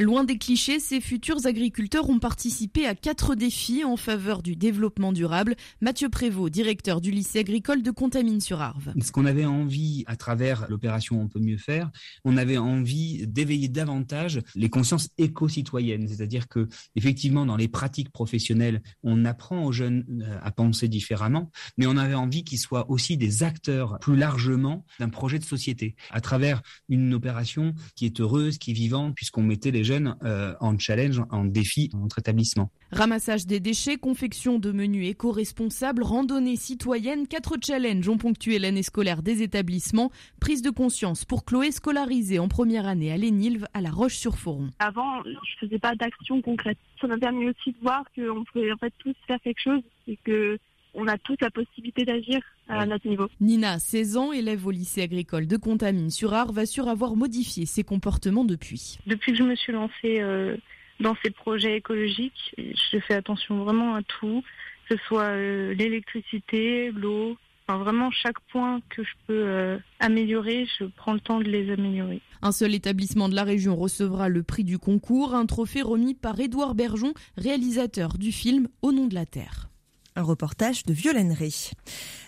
[0.00, 5.12] Loin des clichés, ces futurs agriculteurs ont participé à quatre défis en faveur du développement
[5.12, 5.56] durable.
[5.80, 8.92] Mathieu Prévost, directeur du lycée agricole de Contamine-sur-Arve.
[9.02, 11.90] Ce qu'on avait envie, à travers l'opération On peut mieux faire,
[12.24, 16.06] on avait envie d'éveiller davantage les consciences éco-citoyennes.
[16.06, 21.50] C'est-à-dire que, effectivement, dans les pratiques professionnelles, on apprend aux jeunes euh, à penser différemment,
[21.76, 25.96] mais on avait envie qu'ils soient aussi des acteurs plus largement d'un projet de société,
[26.10, 30.16] à travers une opération qui est heureuse, qui est vivante, puisqu'on mettait les jeunes
[30.60, 32.70] en challenge, en défi entre établissements.
[32.92, 39.22] Ramassage des déchets, confection de menus éco-responsables, randonnée citoyenne, quatre challenges ont ponctué l'année scolaire
[39.22, 40.10] des établissements.
[40.40, 44.68] Prise de conscience pour Chloé scolarisée en première année à Lénilve à La Roche-sur-Foron.
[44.78, 46.78] Avant, je faisais pas d'action concrète.
[47.00, 50.18] Ça m'a permis aussi de voir qu'on pouvait en fait tous faire quelque chose et
[50.24, 50.58] que
[50.94, 53.28] on a tous la possibilité d'agir à notre niveau.
[53.40, 58.44] Nina, 16 ans, élève au lycée agricole de Contamine-sur-Arve, va sur avoir modifié ses comportements
[58.44, 58.98] depuis.
[59.06, 60.56] Depuis que je me suis lancée euh,
[61.00, 64.42] dans ces projets écologiques, je fais attention vraiment à tout,
[64.88, 67.36] que ce soit euh, l'électricité, l'eau,
[67.70, 71.70] Enfin, vraiment, chaque point que je peux euh, améliorer, je prends le temps de les
[71.70, 72.22] améliorer.
[72.40, 76.40] Un seul établissement de la région recevra le prix du concours, un trophée remis par
[76.40, 79.68] Édouard Bergeon, réalisateur du film Au nom de la Terre.
[80.18, 81.32] Un reportage de Violaine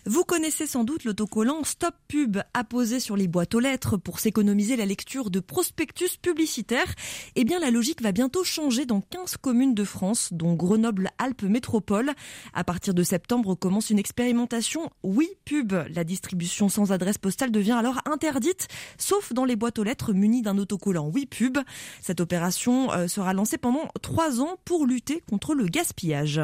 [0.06, 4.76] Vous connaissez sans doute l'autocollant Stop Pub apposé sur les boîtes aux lettres pour s'économiser
[4.76, 6.94] la lecture de prospectus publicitaires.
[7.34, 12.12] Eh bien, la logique va bientôt changer dans 15 communes de France, dont Grenoble-Alpes Métropole.
[12.54, 15.72] À partir de septembre commence une expérimentation Oui Pub.
[15.92, 20.42] La distribution sans adresse postale devient alors interdite, sauf dans les boîtes aux lettres munies
[20.42, 21.58] d'un autocollant Oui Pub.
[22.00, 26.40] Cette opération euh, sera lancée pendant trois ans pour lutter contre le gaspillage.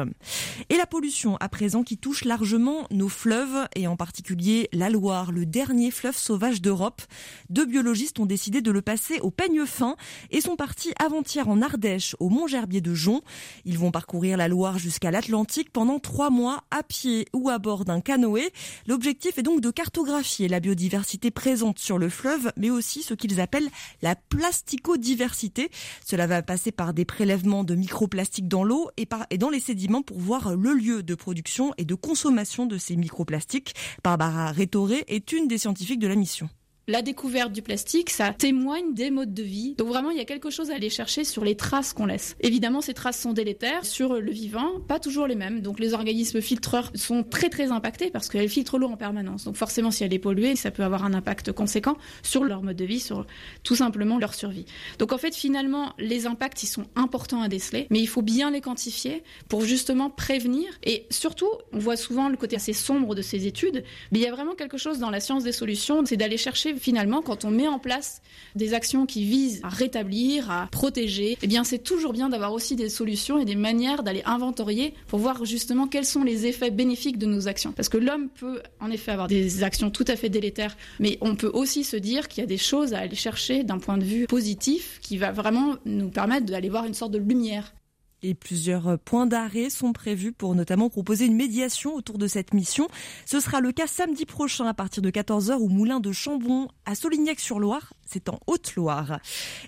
[0.67, 5.31] Et la pollution à présent qui touche largement nos fleuves et en particulier la Loire,
[5.31, 7.01] le dernier fleuve sauvage d'Europe.
[7.49, 9.95] Deux biologistes ont décidé de le passer au peigne fin
[10.31, 13.21] et sont partis avant-hier en Ardèche, au Mont-Gerbier de Jonc.
[13.65, 17.85] Ils vont parcourir la Loire jusqu'à l'Atlantique pendant trois mois à pied ou à bord
[17.85, 18.51] d'un canoë.
[18.87, 23.41] L'objectif est donc de cartographier la biodiversité présente sur le fleuve, mais aussi ce qu'ils
[23.41, 23.69] appellent
[24.01, 25.69] la plasticodiversité.
[26.05, 30.01] Cela va passer par des prélèvements de microplastiques dans l'eau et, et dans les sédiments
[30.01, 33.75] pour voir le lieu de production et de consommation de ces microplastiques.
[34.03, 36.49] Barbara Rétoré est une des scientifiques de la mission
[36.89, 39.75] la découverte du plastique, ça témoigne des modes de vie.
[39.77, 42.37] Donc vraiment, il y a quelque chose à aller chercher sur les traces qu'on laisse.
[42.39, 45.59] Évidemment, ces traces sont délétères sur le vivant, pas toujours les mêmes.
[45.59, 49.43] Donc les organismes filtreurs sont très très impactés parce qu'elles filtrent l'eau en permanence.
[49.43, 52.77] Donc forcément, si elle est polluée, ça peut avoir un impact conséquent sur leur mode
[52.77, 53.27] de vie, sur
[53.63, 54.65] tout simplement leur survie.
[54.97, 58.49] Donc en fait, finalement, les impacts, ils sont importants à déceler, mais il faut bien
[58.49, 60.69] les quantifier pour justement prévenir.
[60.83, 64.27] Et surtout, on voit souvent le côté assez sombre de ces études, mais il y
[64.27, 67.51] a vraiment quelque chose dans la science des solutions, c'est d'aller chercher finalement, quand on
[67.51, 68.21] met en place
[68.55, 72.75] des actions qui visent à rétablir, à protéger, eh bien, c'est toujours bien d'avoir aussi
[72.75, 77.17] des solutions et des manières d'aller inventorier pour voir justement quels sont les effets bénéfiques
[77.17, 77.71] de nos actions.
[77.71, 81.35] Parce que l'homme peut en effet avoir des actions tout à fait délétères, mais on
[81.35, 84.03] peut aussi se dire qu'il y a des choses à aller chercher d'un point de
[84.03, 87.73] vue positif qui va vraiment nous permettre d'aller voir une sorte de lumière
[88.23, 92.87] et plusieurs points d'arrêt sont prévus pour notamment proposer une médiation autour de cette mission.
[93.25, 96.95] Ce sera le cas samedi prochain à partir de 14h au Moulin de Chambon à
[96.95, 97.93] Solignac-sur-Loire.
[98.05, 99.19] C'est en Haute-Loire.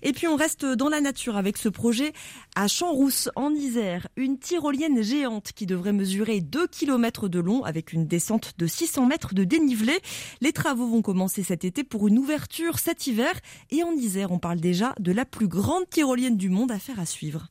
[0.01, 2.13] Et puis on reste dans la nature avec ce projet
[2.55, 4.07] à Champs-Rousse en Isère.
[4.15, 9.05] Une tyrolienne géante qui devrait mesurer 2 km de long avec une descente de 600
[9.05, 9.99] mètres de dénivelé.
[10.41, 13.33] Les travaux vont commencer cet été pour une ouverture cet hiver.
[13.69, 16.99] Et en Isère, on parle déjà de la plus grande tyrolienne du monde à faire
[16.99, 17.49] à suivre.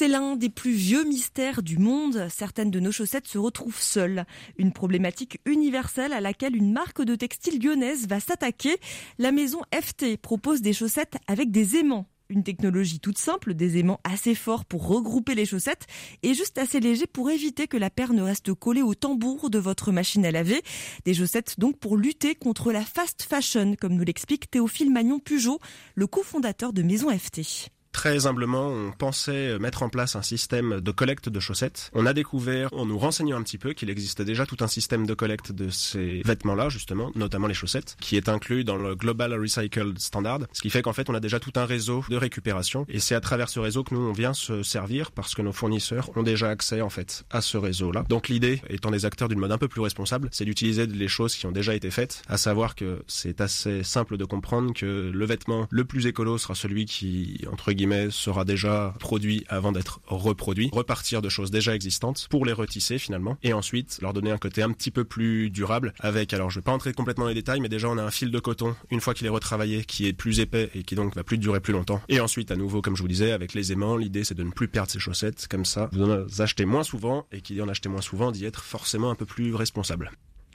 [0.00, 2.26] C'est l'un des plus vieux mystères du monde.
[2.30, 4.24] Certaines de nos chaussettes se retrouvent seules.
[4.56, 8.78] Une problématique universelle à laquelle une marque de textile lyonnaise va s'attaquer.
[9.18, 14.00] La maison FT propose des chaussettes avec des aimants une technologie toute simple, des aimants
[14.04, 15.86] assez forts pour regrouper les chaussettes
[16.22, 19.58] et juste assez légers pour éviter que la paire ne reste collée au tambour de
[19.58, 20.62] votre machine à laver.
[21.04, 25.58] Des chaussettes donc pour lutter contre la fast fashion, comme nous l'explique Théophile Magnon Pujot,
[25.94, 27.68] le cofondateur de Maison FT.
[27.92, 31.90] Très humblement, on pensait mettre en place un système de collecte de chaussettes.
[31.92, 35.06] On a découvert, en nous renseignant un petit peu, qu'il existe déjà tout un système
[35.06, 39.34] de collecte de ces vêtements-là, justement, notamment les chaussettes, qui est inclus dans le Global
[39.34, 40.40] Recycled Standard.
[40.52, 42.86] Ce qui fait qu'en fait, on a déjà tout un réseau de récupération.
[42.88, 45.52] Et c'est à travers ce réseau que nous, on vient se servir parce que nos
[45.52, 48.04] fournisseurs ont déjà accès, en fait, à ce réseau-là.
[48.08, 51.34] Donc l'idée, étant des acteurs d'une mode un peu plus responsable, c'est d'utiliser les choses
[51.34, 55.24] qui ont déjà été faites, à savoir que c'est assez simple de comprendre que le
[55.26, 57.72] vêtement le plus écolo sera celui qui, entre
[58.10, 63.38] sera déjà produit avant d'être reproduit, repartir de choses déjà existantes pour les retisser finalement
[63.42, 66.64] et ensuite leur donner un côté un petit peu plus durable avec, alors je vais
[66.64, 69.00] pas entrer complètement dans les détails, mais déjà on a un fil de coton une
[69.00, 71.72] fois qu'il est retravaillé qui est plus épais et qui donc va plus durer plus
[71.72, 72.00] longtemps.
[72.08, 74.50] Et ensuite à nouveau, comme je vous disais, avec les aimants, l'idée c'est de ne
[74.50, 77.88] plus perdre ses chaussettes, comme ça vous en achetez moins souvent et qui en acheter
[77.88, 80.10] moins souvent d'y être forcément un peu plus responsable.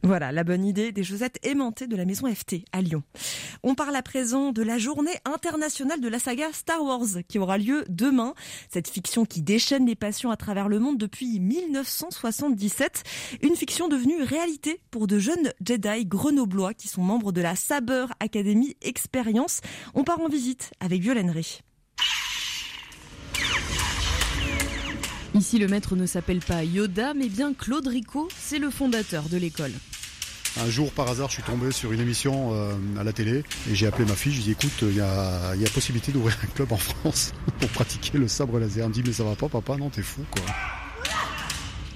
[0.05, 3.01] Voilà, la bonne idée des chaussettes aimantées de la maison FT à Lyon.
[3.63, 7.57] On parle à présent de la journée internationale de la saga Star Wars qui aura
[7.57, 8.35] lieu demain.
[8.69, 13.01] Cette fiction qui déchaîne les passions à travers le monde depuis 1977.
[13.41, 18.05] Une fiction devenue réalité pour de jeunes Jedi grenoblois qui sont membres de la Saber
[18.19, 19.61] Academy Experience.
[19.95, 21.33] On part en visite avec Violaine
[25.33, 29.37] Ici, le maître ne s'appelle pas Yoda, mais bien Claude Rico, c'est le fondateur de
[29.37, 29.73] l'école.
[30.57, 33.75] Un jour, par hasard, je suis tombé sur une émission euh, à la télé et
[33.75, 34.31] j'ai appelé ma fille.
[34.31, 36.77] Je lui ai dit écoute, il y a, y a possibilité d'ouvrir un club en
[36.77, 38.83] France pour pratiquer le sabre laser.
[38.83, 40.43] Elle me dit mais ça va pas, papa, non, t'es fou, quoi.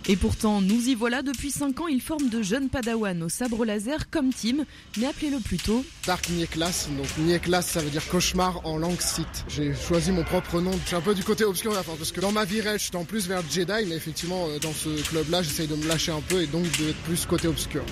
[0.09, 3.63] Et pourtant, nous y voilà depuis 5 ans, il forme de jeunes padawans au sabre
[3.63, 4.65] laser comme team,
[4.97, 6.87] mais appelez-le plutôt Dark Nieklas.
[6.97, 9.45] Donc Nieklas, ça veut dire cauchemar en langue sith.
[9.47, 10.71] J'ai choisi mon propre nom.
[10.81, 12.59] Je suis un peu du côté obscur de la force, parce que dans ma vie
[12.59, 15.75] réelle, je suis en plus vers Jedi, mais effectivement, euh, dans ce club-là, j'essaye de
[15.75, 17.83] me lâcher un peu et donc d'être plus côté obscur.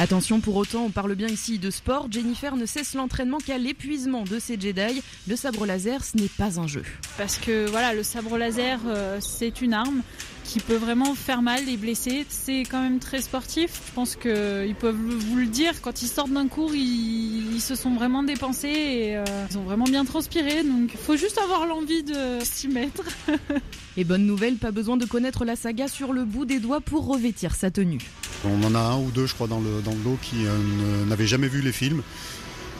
[0.00, 2.06] Attention pour autant, on parle bien ici de sport.
[2.08, 5.02] Jennifer ne cesse l'entraînement qu'à l'épuisement de ses Jedi.
[5.26, 6.84] Le sabre laser, ce n'est pas un jeu.
[7.16, 10.02] Parce que voilà, le sabre laser, euh, c'est une arme
[10.48, 12.24] qui peut vraiment faire mal et blesser.
[12.30, 13.82] C'est quand même très sportif.
[13.86, 15.82] Je pense qu'ils peuvent vous le dire.
[15.82, 19.84] Quand ils sortent d'un cours, ils, se sont vraiment dépensés et euh, ils ont vraiment
[19.84, 20.62] bien transpiré.
[20.62, 23.02] Donc il faut juste avoir l'envie de s'y mettre.
[23.98, 27.06] et bonne nouvelle, pas besoin de connaître la saga sur le bout des doigts pour
[27.06, 28.00] revêtir sa tenue.
[28.44, 31.04] On en a un ou deux, je crois, dans le, dans le lot qui euh,
[31.04, 32.02] n'avaient jamais vu les films.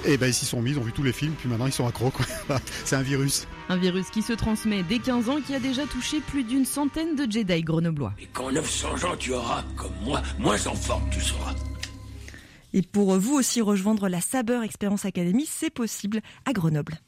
[0.04, 1.72] Et ben ils s'y sont mis, ils ont vu tous les films, puis maintenant ils
[1.72, 2.12] sont accros.
[2.84, 3.46] C'est un virus.
[3.68, 7.16] Un virus qui se transmet dès 15 ans, qui a déjà touché plus d'une centaine
[7.16, 8.12] de Jedi grenoblois.
[8.20, 11.54] Et quand 900 ans tu auras, comme moi, moins en forme tu seras.
[12.72, 16.98] Et pour vous aussi rejoindre la Saber Experience Academy, c'est possible à Grenoble.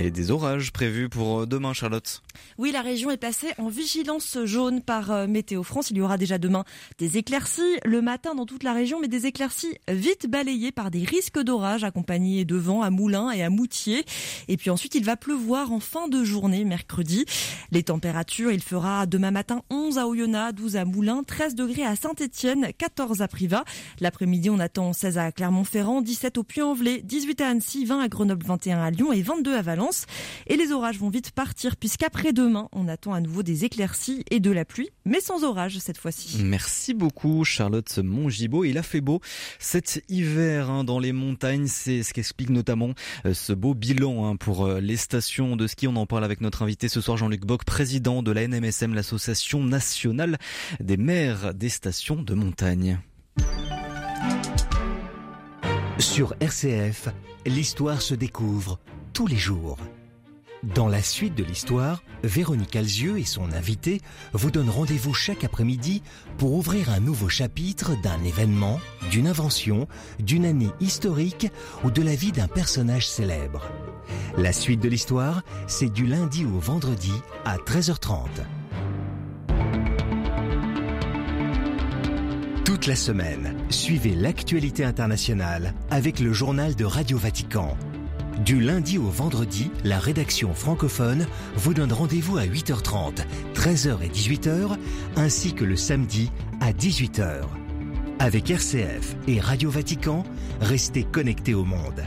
[0.00, 2.22] Et des orages prévus pour euh, demain, Charlotte.
[2.56, 5.90] Oui, la région est passée en vigilance jaune par euh, Météo France.
[5.90, 6.62] Il y aura déjà demain
[6.98, 11.02] des éclaircies le matin dans toute la région, mais des éclaircies vite balayées par des
[11.02, 14.04] risques d'orage accompagnés de vent à Moulins et à Moutier.
[14.46, 17.24] Et puis ensuite, il va pleuvoir en fin de journée, mercredi.
[17.72, 21.96] Les températures, il fera demain matin 11 à Oyonnax, 12 à Moulins, 13 degrés à
[21.96, 23.64] Saint-Etienne, 14 à Privas.
[23.98, 28.46] L'après-midi, on attend 16 à Clermont-Ferrand, 17 au Puy-en-Velay, 18 à Annecy, 20 à Grenoble,
[28.46, 29.87] 21 à Lyon et 22 à Valence.
[30.46, 34.50] Et les orages vont vite partir puisqu'après-demain, on attend à nouveau des éclaircies et de
[34.50, 36.42] la pluie, mais sans orage cette fois-ci.
[36.42, 38.64] Merci beaucoup Charlotte Mongibaud.
[38.64, 39.20] Il a fait beau
[39.58, 41.66] cet hiver hein, dans les montagnes.
[41.66, 42.90] C'est ce qu'explique notamment
[43.26, 45.88] euh, ce beau bilan hein, pour euh, les stations de ski.
[45.88, 49.62] On en parle avec notre invité ce soir Jean-Luc Bock, président de la NMSM, l'association
[49.62, 50.38] nationale
[50.80, 52.98] des maires des stations de montagne.
[55.98, 57.08] Sur RCF,
[57.44, 58.78] l'histoire se découvre
[59.12, 59.76] tous les jours.
[60.62, 64.00] Dans la suite de l'histoire, Véronique Alzieux et son invité
[64.32, 66.02] vous donnent rendez-vous chaque après-midi
[66.36, 69.86] pour ouvrir un nouveau chapitre d'un événement, d'une invention,
[70.18, 71.48] d'une année historique
[71.84, 73.70] ou de la vie d'un personnage célèbre.
[74.36, 77.12] La suite de l'histoire, c'est du lundi au vendredi
[77.44, 78.26] à 13h30.
[82.64, 87.76] Toute la semaine, suivez l'actualité internationale avec le journal de Radio Vatican
[88.44, 93.24] du lundi au vendredi, la rédaction francophone vous donne rendez-vous à 8h30,
[93.54, 94.76] 13h et 18h,
[95.16, 97.42] ainsi que le samedi à 18h.
[98.18, 100.24] Avec RCF et Radio Vatican,
[100.60, 102.04] restez connectés au monde.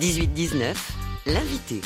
[0.00, 0.74] 18-19,
[1.26, 1.80] l'invité.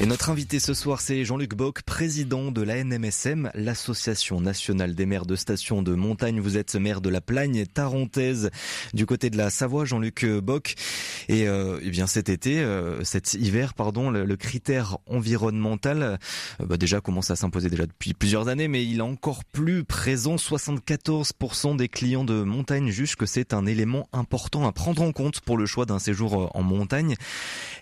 [0.00, 5.06] Et notre invité ce soir, c'est Jean-Luc Bock, président de la NMSM, l'Association nationale des
[5.06, 6.40] maires de stations de montagne.
[6.40, 8.50] Vous êtes maire de la Plagne tarontaise
[8.92, 10.74] du côté de la Savoie, Jean-Luc Bock.
[11.28, 16.76] Et euh, eh bien cet été, euh, cet hiver, pardon, le, critère environnemental euh, bah
[16.76, 20.34] déjà commence à s'imposer déjà depuis plusieurs années, mais il est encore plus présent.
[20.34, 25.40] 74% des clients de montagne jugent que c'est un élément important à prendre en compte
[25.40, 27.14] pour le choix d'un séjour en montagne.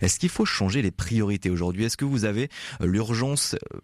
[0.02, 1.86] Est-ce qu'il faut changer les priorités aujourd'hui?
[2.08, 2.48] Vous avez
[2.80, 3.80] euh, l'urgence euh,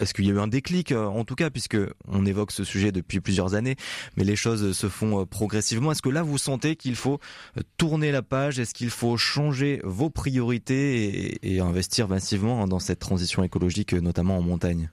[0.00, 1.76] est-ce qu'il y a eu un déclic euh, en tout cas puisque
[2.06, 3.76] on évoque ce sujet depuis plusieurs années
[4.16, 5.92] mais les choses se font progressivement.
[5.92, 7.18] Est-ce que là vous sentez qu'il faut
[7.76, 8.58] tourner la page?
[8.58, 14.42] Est-ce qu'il faut changer vos priorités et, investir massivement dans cette transition écologique notamment en
[14.42, 14.90] montagne?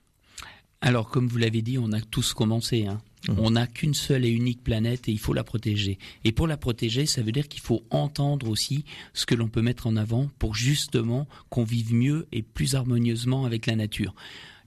[0.81, 3.01] Alors comme vous l'avez dit on a tous commencé hein.
[3.27, 3.39] Mmh.
[3.39, 5.97] On n'a qu'une seule et unique planète et il faut la protéger.
[6.23, 9.61] Et pour la protéger, ça veut dire qu'il faut entendre aussi ce que l'on peut
[9.61, 14.13] mettre en avant pour justement qu'on vive mieux et plus harmonieusement avec la nature.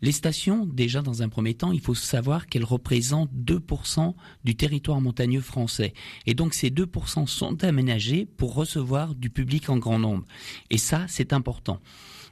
[0.01, 5.01] Les stations, déjà dans un premier temps, il faut savoir qu'elles représentent 2% du territoire
[5.01, 5.93] montagneux français.
[6.27, 10.25] Et donc ces 2% sont aménagés pour recevoir du public en grand nombre.
[10.71, 11.81] Et ça, c'est important.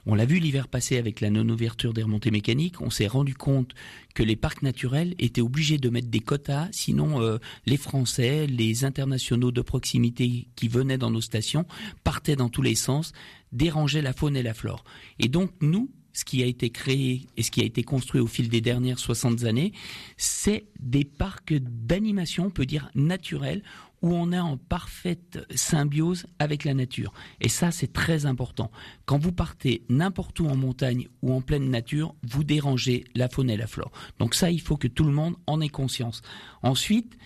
[0.09, 2.79] On l'a vu l'hiver passé avec la non-ouverture des remontées mécaniques.
[2.79, 3.75] On s'est rendu compte
[4.15, 8.85] que les parcs naturels étaient obligés de mettre des quotas, sinon euh, les Français, les
[8.85, 11.65] internationaux de proximité qui venaient dans nos stations
[12.05, 13.11] partaient dans tous les sens,
[13.51, 14.85] dérangeaient la faune et la flore.
[15.19, 18.27] Et donc nous, ce qui a été créé et ce qui a été construit au
[18.27, 19.73] fil des dernières 60 années,
[20.15, 23.61] c'est des parcs d'animation, on peut dire naturels,
[24.01, 27.13] où on est en parfaite symbiose avec la nature.
[27.41, 28.71] Et ça, c'est très important.
[29.05, 33.49] Quand vous partez n'importe où en montagne ou en pleine nature, vous dérangez la faune
[33.49, 33.91] et la flore.
[34.19, 36.21] Donc ça, il faut que tout le monde en ait conscience.
[36.61, 37.17] Ensuite,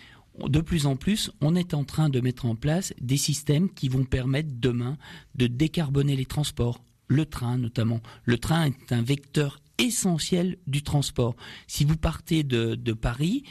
[0.47, 3.89] de plus en plus, on est en train de mettre en place des systèmes qui
[3.89, 4.97] vont permettre demain
[5.35, 8.01] de décarboner les transports, le train notamment.
[8.23, 11.35] Le train est un vecteur essentiel du transport.
[11.67, 13.43] Si vous partez de, Paris,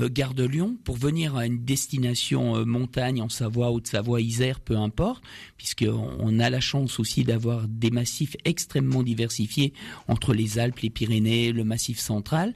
[0.00, 4.76] gare de Lyon, pour venir à une destination euh, montagne en Savoie, Haute-Savoie, Isère, peu
[4.76, 5.22] importe,
[5.58, 9.74] puisqu'on on a la chance aussi d'avoir des massifs extrêmement diversifiés
[10.08, 12.54] entre les Alpes, les Pyrénées, le massif central.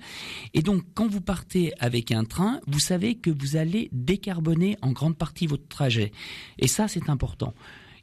[0.54, 4.92] Et donc, quand vous partez avec un train, vous savez que vous allez décarboner en
[4.92, 6.12] grande partie votre trajet.
[6.58, 7.52] Et ça, c'est important.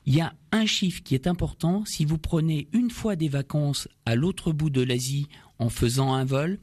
[0.06, 1.86] Il y a un chiffre qui est important.
[1.86, 5.28] Si vous prenez une fois des vacances à l'autre bout de l'Asie
[5.60, 6.60] en faisant un vol,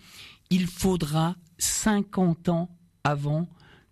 [0.50, 2.68] il faudra 50 ans
[3.04, 3.48] avant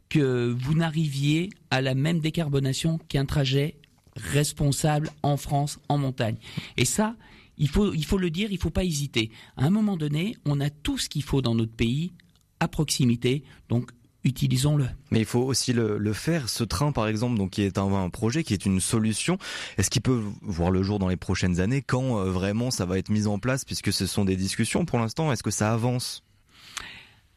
[0.09, 3.77] que vous n'arriviez à la même décarbonation qu'un trajet
[4.17, 6.37] responsable en France en montagne.
[6.77, 7.15] Et ça,
[7.59, 9.31] il faut, le dire, il ne faut pas hésiter.
[9.57, 12.13] À un moment donné, on a tout ce qu'il faut dans notre pays
[12.61, 13.45] à proximité.
[13.69, 13.91] Donc
[14.25, 14.87] utilisons-le.
[15.11, 16.49] Mais il faut aussi le, faire.
[16.49, 19.39] Ce train, par exemple, donc qui est un, projet, qui est une solution.
[19.77, 21.83] Est-ce qu'il peut voir le jour dans les prochaines années?
[21.83, 24.99] Quand euh, vraiment ça va être mis en place, puisque ce sont des discussions pour
[24.99, 26.23] l'instant Est-ce que ça avance?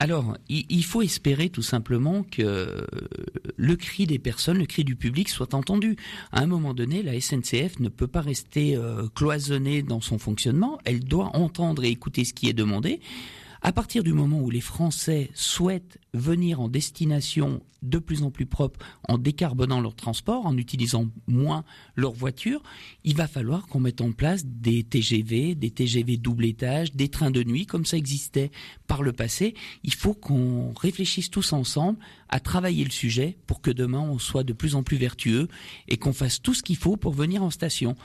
[0.02, 2.88] Alors, il faut espérer tout simplement que
[3.56, 5.95] le cri des personnes, le cri du public soit entendu.
[6.32, 10.80] À un moment donné, la SNCF ne peut pas rester euh, cloisonnée dans son fonctionnement.
[10.86, 12.99] Elle doit entendre et écouter ce qui est demandé.
[13.64, 18.47] À partir du moment où les Français souhaitent venir en destination de plus en plus
[18.47, 21.64] propre en décarbonant leur transport, en utilisant moins
[21.95, 22.64] leur voiture,
[23.03, 27.30] il va falloir qu'on mette en place des TGV, des TGV double étage, des trains
[27.30, 28.49] de nuit comme ça existait
[28.88, 29.53] par le passé.
[29.84, 31.99] Il faut qu'on réfléchisse tous ensemble
[32.30, 35.47] à travailler le sujet pour que demain on soit de plus en plus vertueux
[35.88, 37.95] et qu'on fasse tout ce qu'il faut pour venir en station.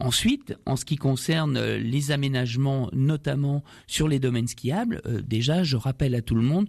[0.00, 5.62] Ensuite, en ce qui concerne euh, les aménagements, notamment sur les domaines skiables, euh, déjà,
[5.62, 6.68] je rappelle à tout le monde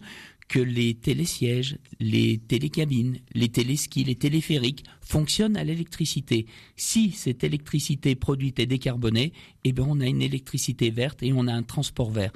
[0.49, 6.45] que les télésièges, les télécabines, les téléskis, les téléphériques fonctionnent à l'électricité.
[6.75, 9.31] Si cette électricité produite est décarbonée,
[9.63, 12.33] eh bien on a une électricité verte et on a un transport vert.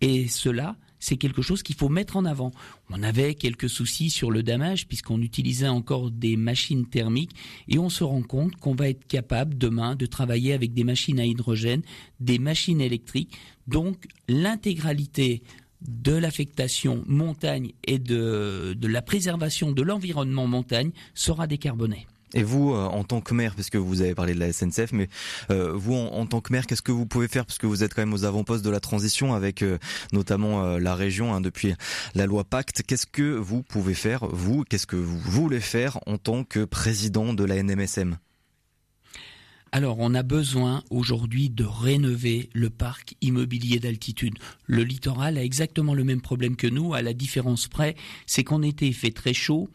[0.00, 2.50] Et cela, c'est quelque chose qu'il faut mettre en avant.
[2.90, 7.34] On avait quelques soucis sur le damage puisqu'on utilisait encore des machines thermiques
[7.68, 11.20] et on se rend compte qu'on va être capable demain de travailler avec des machines
[11.20, 11.82] à hydrogène,
[12.20, 13.36] des machines électriques.
[13.66, 15.42] Donc l'intégralité
[15.86, 22.06] de l'affectation montagne et de, de la préservation de l'environnement montagne sera décarbonée.
[22.34, 24.92] Et vous, euh, en tant que maire, parce que vous avez parlé de la SNCF,
[24.92, 25.08] mais
[25.50, 27.94] euh, vous, en, tant que maire, qu'est-ce que vous pouvez faire, parce que vous êtes
[27.94, 29.78] quand même aux avant-postes de la transition avec euh,
[30.12, 31.74] notamment la région hein, depuis
[32.14, 32.82] la loi Pacte.
[32.86, 34.64] Qu'est-ce que vous pouvez faire, vous?
[34.64, 38.18] Qu'est-ce que vous voulez faire en tant que président de la NMSM
[39.70, 44.38] alors, on a besoin aujourd'hui de rénover le parc immobilier d'altitude.
[44.66, 47.94] Le littoral a exactement le même problème que nous, à la différence près,
[48.26, 49.68] c'est qu'en été il fait très chaud,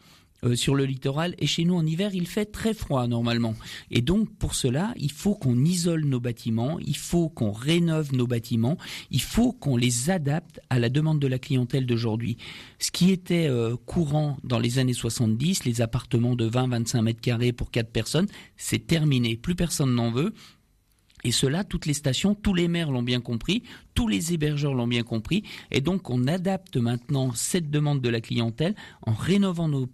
[0.44, 1.34] euh, sur le littoral.
[1.38, 3.54] Et chez nous, en hiver, il fait très froid normalement.
[3.90, 8.26] Et donc, pour cela, il faut qu'on isole nos bâtiments, il faut qu'on rénove nos
[8.26, 8.78] bâtiments,
[9.10, 12.36] il faut qu'on les adapte à la demande de la clientèle d'aujourd'hui.
[12.78, 17.52] Ce qui était euh, courant dans les années 70, les appartements de 20-25 mètres carrés
[17.52, 18.26] pour quatre personnes,
[18.56, 19.36] c'est terminé.
[19.36, 20.32] Plus personne n'en veut.
[21.24, 23.62] Et cela, toutes les stations, tous les maires l'ont bien compris,
[23.94, 25.42] tous les hébergeurs l'ont bien compris.
[25.70, 29.88] Et donc, on adapte maintenant cette demande de la clientèle en rénovant nos,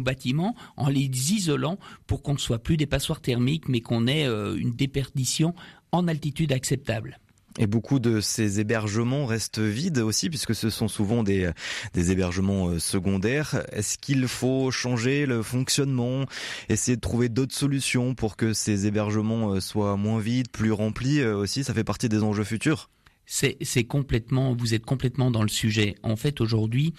[0.00, 4.26] bâtiments, en les isolant pour qu'on ne soit plus des passoires thermiques, mais qu'on ait
[4.26, 5.54] euh, une déperdition
[5.92, 7.18] en altitude acceptable.
[7.58, 11.50] Et beaucoup de ces hébergements restent vides aussi, puisque ce sont souvent des,
[11.92, 13.64] des hébergements euh, secondaires.
[13.72, 16.24] Est-ce qu'il faut changer le fonctionnement,
[16.68, 21.20] essayer de trouver d'autres solutions pour que ces hébergements euh, soient moins vides, plus remplis
[21.20, 21.64] euh, aussi?
[21.64, 22.88] Ça fait partie des enjeux futurs
[23.30, 25.96] c'est complètement, vous êtes complètement dans le sujet.
[26.02, 26.94] En fait, aujourd'hui,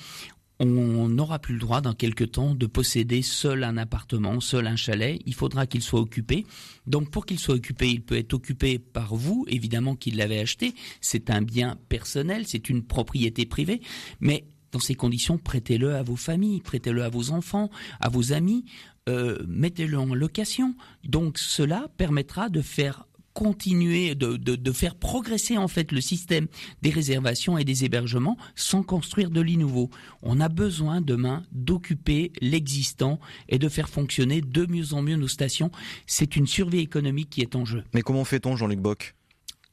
[0.60, 4.76] on n'aura plus le droit dans quelques temps de posséder seul un appartement, seul un
[4.76, 5.22] chalet.
[5.26, 6.45] Il faudra qu'il soit occupé.
[6.86, 10.76] Donc pour qu'il soit occupé, il peut être occupé par vous, évidemment qu'il l'avait acheté.
[10.99, 13.82] C'est un bien personnel, c'est une propriété privée.
[14.20, 17.70] Mais dans ces conditions, prêtez-le à vos familles, prêtez-le à vos enfants,
[18.01, 18.66] à vos amis,
[19.07, 20.76] euh, mettez-le en location.
[21.05, 26.47] Donc cela permettra de faire continuer de, de, de, faire progresser en fait le système
[26.82, 29.89] des réservations et des hébergements sans construire de lits nouveaux.
[30.21, 35.27] On a besoin demain d'occuper l'existant et de faire fonctionner de mieux en mieux nos
[35.27, 35.71] stations.
[36.07, 37.84] C'est une survie économique qui est en jeu.
[37.93, 39.15] Mais comment fait-on, Jean-Luc Bock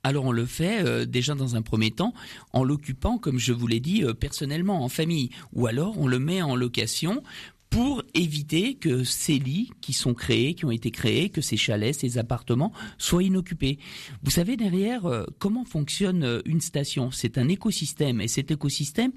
[0.06, 2.14] alors on le fait euh, déjà dans un premier temps
[2.52, 6.20] en l'occupant, comme je vous l'ai dit, euh, personnellement, en famille, ou alors on le
[6.20, 7.24] met en location
[7.70, 11.98] pour éviter que ces lits qui sont créés, qui ont été créés, que ces chalets,
[11.98, 13.78] ces appartements soient inoccupés.
[14.22, 17.10] Vous savez derrière euh, comment fonctionne euh, une station?
[17.10, 19.12] C'est un écosystème et cet écosystème,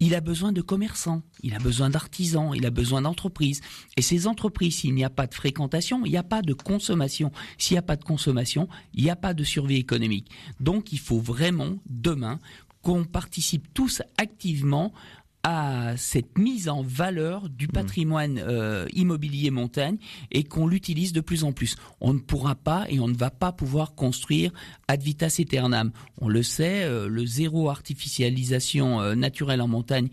[0.00, 3.60] il a besoin de commerçants, il a besoin d'artisans, il a besoin d'entreprises.
[3.96, 7.30] Et ces entreprises, s'il n'y a pas de fréquentation, il n'y a pas de consommation.
[7.58, 10.30] S'il n'y a pas de consommation, il n'y a pas de survie économique.
[10.60, 12.40] Donc il faut vraiment demain
[12.82, 14.92] qu'on participe tous activement
[15.42, 17.72] à cette mise en valeur du mmh.
[17.72, 19.96] patrimoine euh, immobilier montagne
[20.30, 21.76] et qu'on l'utilise de plus en plus.
[22.00, 24.52] On ne pourra pas et on ne va pas pouvoir construire
[24.86, 25.90] ad vitas aeternam.
[26.20, 30.08] On le sait, euh, le zéro artificialisation euh, naturelle en montagne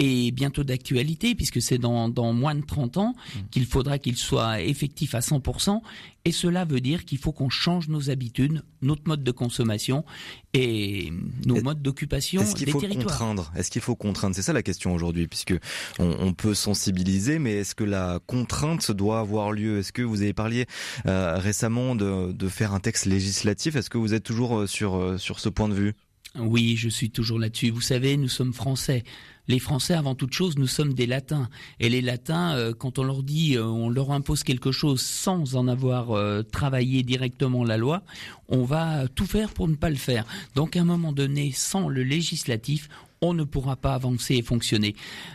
[0.00, 3.38] est bientôt d'actualité puisque c'est dans, dans, moins de 30 ans mmh.
[3.50, 5.80] qu'il faudra qu'il soit effectif à 100%
[6.26, 10.04] et cela veut dire qu'il faut qu'on change nos habitudes, notre mode de consommation
[10.52, 11.12] et
[11.46, 13.50] nos modes d'occupation Est-ce qu'il faut contraindre?
[13.56, 14.34] Est-ce qu'il faut contraindre?
[14.36, 15.54] C'est ça la question aujourd'hui, puisque
[15.98, 19.78] on, on, peut sensibiliser, mais est-ce que la contrainte doit avoir lieu?
[19.78, 20.66] Est-ce que vous avez parlé
[21.06, 23.76] euh, récemment de, de, faire un texte législatif?
[23.76, 25.94] Est-ce que vous êtes toujours euh, sur, euh, sur ce point de vue?
[26.38, 27.70] Oui, je suis toujours là-dessus.
[27.70, 29.02] Vous savez, nous sommes français.
[29.48, 31.48] Les Français, avant toute chose, nous sommes des Latins.
[31.80, 35.56] Et les Latins, euh, quand on leur dit, euh, on leur impose quelque chose sans
[35.56, 38.04] en avoir euh, travaillé directement la loi,
[38.48, 40.24] on va tout faire pour ne pas le faire.
[40.54, 42.88] Donc, à un moment donné, sans le législatif,
[43.20, 44.94] on ne pourra pas avancer et fonctionner.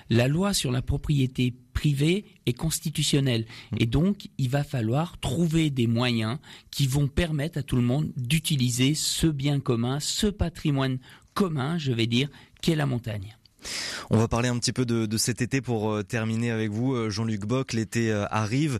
[0.09, 3.45] La loi sur la propriété privée est constitutionnelle.
[3.71, 3.75] Mmh.
[3.81, 6.39] Et donc, il va falloir trouver des moyens
[6.71, 10.97] qui vont permettre à tout le monde d'utiliser ce bien commun, ce patrimoine
[11.35, 12.29] commun, je vais dire,
[12.61, 13.37] qu'est la montagne.
[14.09, 17.09] On va parler un petit peu de, cet été pour euh, terminer avec vous, euh,
[17.09, 17.73] Jean-Luc Bock.
[17.73, 18.79] L'été euh, arrive.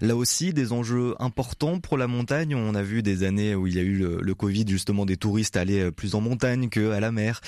[0.00, 2.54] Là aussi, des enjeux importants pour la montagne.
[2.54, 5.56] On a vu des années où il y a eu le, Covid, justement, des touristes
[5.56, 7.40] aller plus en montagne qu'à la mer.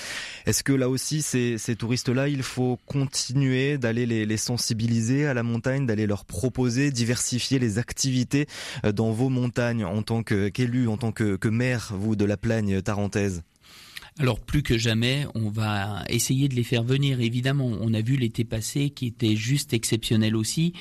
[0.45, 5.85] Est-ce que là aussi, ces, touristes-là, il faut continuer d'aller les, sensibiliser à la montagne,
[5.85, 8.47] d'aller leur proposer, diversifier les activités
[8.93, 12.81] dans vos montagnes en tant qu'élu, en tant que, que maire, vous, de la plagne
[12.81, 13.43] tarentaise?
[14.19, 17.21] Alors plus que jamais, on va essayer de les faire venir.
[17.21, 20.73] Évidemment, on a vu l'été passé qui était juste exceptionnel aussi.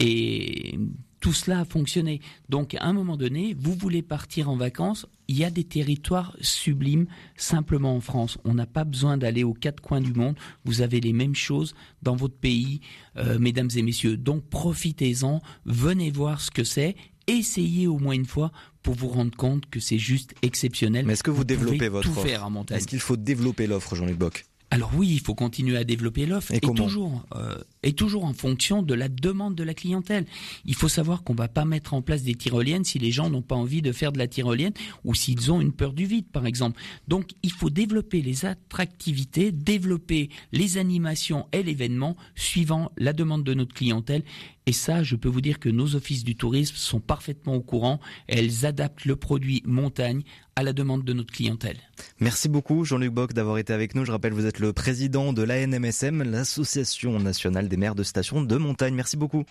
[0.00, 0.78] Et
[1.20, 2.20] tout cela a fonctionné.
[2.48, 6.34] Donc à un moment donné, vous voulez partir en vacances, il y a des territoires
[6.40, 8.38] sublimes simplement en France.
[8.44, 10.36] On n'a pas besoin d'aller aux quatre coins du monde.
[10.64, 12.80] Vous avez les mêmes choses dans votre pays,
[13.16, 14.16] euh, mesdames et messieurs.
[14.16, 16.96] Donc profitez-en, venez voir ce que c'est
[17.28, 18.50] essayez au moins une fois
[18.88, 21.04] pour vous rendre compte que c'est juste exceptionnel.
[21.04, 24.46] Mais est-ce que vous, développez votre offre Est-ce qu'il faut développer l'offre, Jean-Luc Bock?
[24.70, 27.58] Alors oui, il faut continuer à développer l'offre et, toujours euh,
[27.88, 30.26] et toujours en fonction de la demande de la clientèle.
[30.66, 33.40] Il faut savoir qu'on va pas mettre en place des tyroliennes si les gens n'ont
[33.40, 34.74] pas envie de faire de la tyrolienne
[35.04, 36.78] ou s'ils ont une peur du vide par exemple.
[37.08, 43.54] Donc il faut développer les attractivités, développer les animations et l'événement suivant la demande de
[43.54, 44.22] notre clientèle
[44.68, 48.00] et ça, je peux vous dire que nos offices du tourisme sont parfaitement au courant.
[48.26, 50.24] elles adaptent le produit montagne
[50.56, 51.78] à la demande de notre clientèle.
[52.20, 54.04] Merci beaucoup Jean-Luc Bock d'avoir été avec nous.
[54.04, 58.56] Je rappelle, vous êtes le président de l'ANMSM, l'Association nationale des maires de stations de
[58.56, 58.94] montagne.
[58.94, 59.44] Merci beaucoup.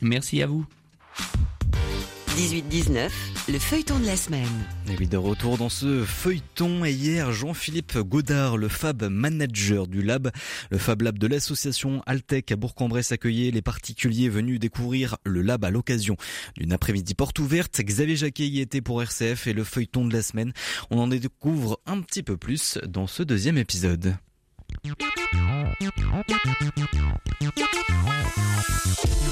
[0.00, 0.64] Merci à vous.
[2.36, 3.10] 18-19,
[3.48, 4.46] le feuilleton de la semaine.
[4.88, 6.84] Et oui, de retour dans ce feuilleton.
[6.84, 10.30] Et hier, Jean-Philippe Godard, le Fab Manager du Lab,
[10.70, 15.64] le Fab Lab de l'association Altec à Bourg-en-Bresse accueillait les particuliers venus découvrir le Lab
[15.64, 16.16] à l'occasion
[16.56, 17.80] d'une après-midi porte ouverte.
[17.82, 20.52] Xavier Jacquet y était pour RCF et le feuilleton de la semaine.
[20.90, 24.16] On en découvre un petit peu plus dans ce deuxième épisode.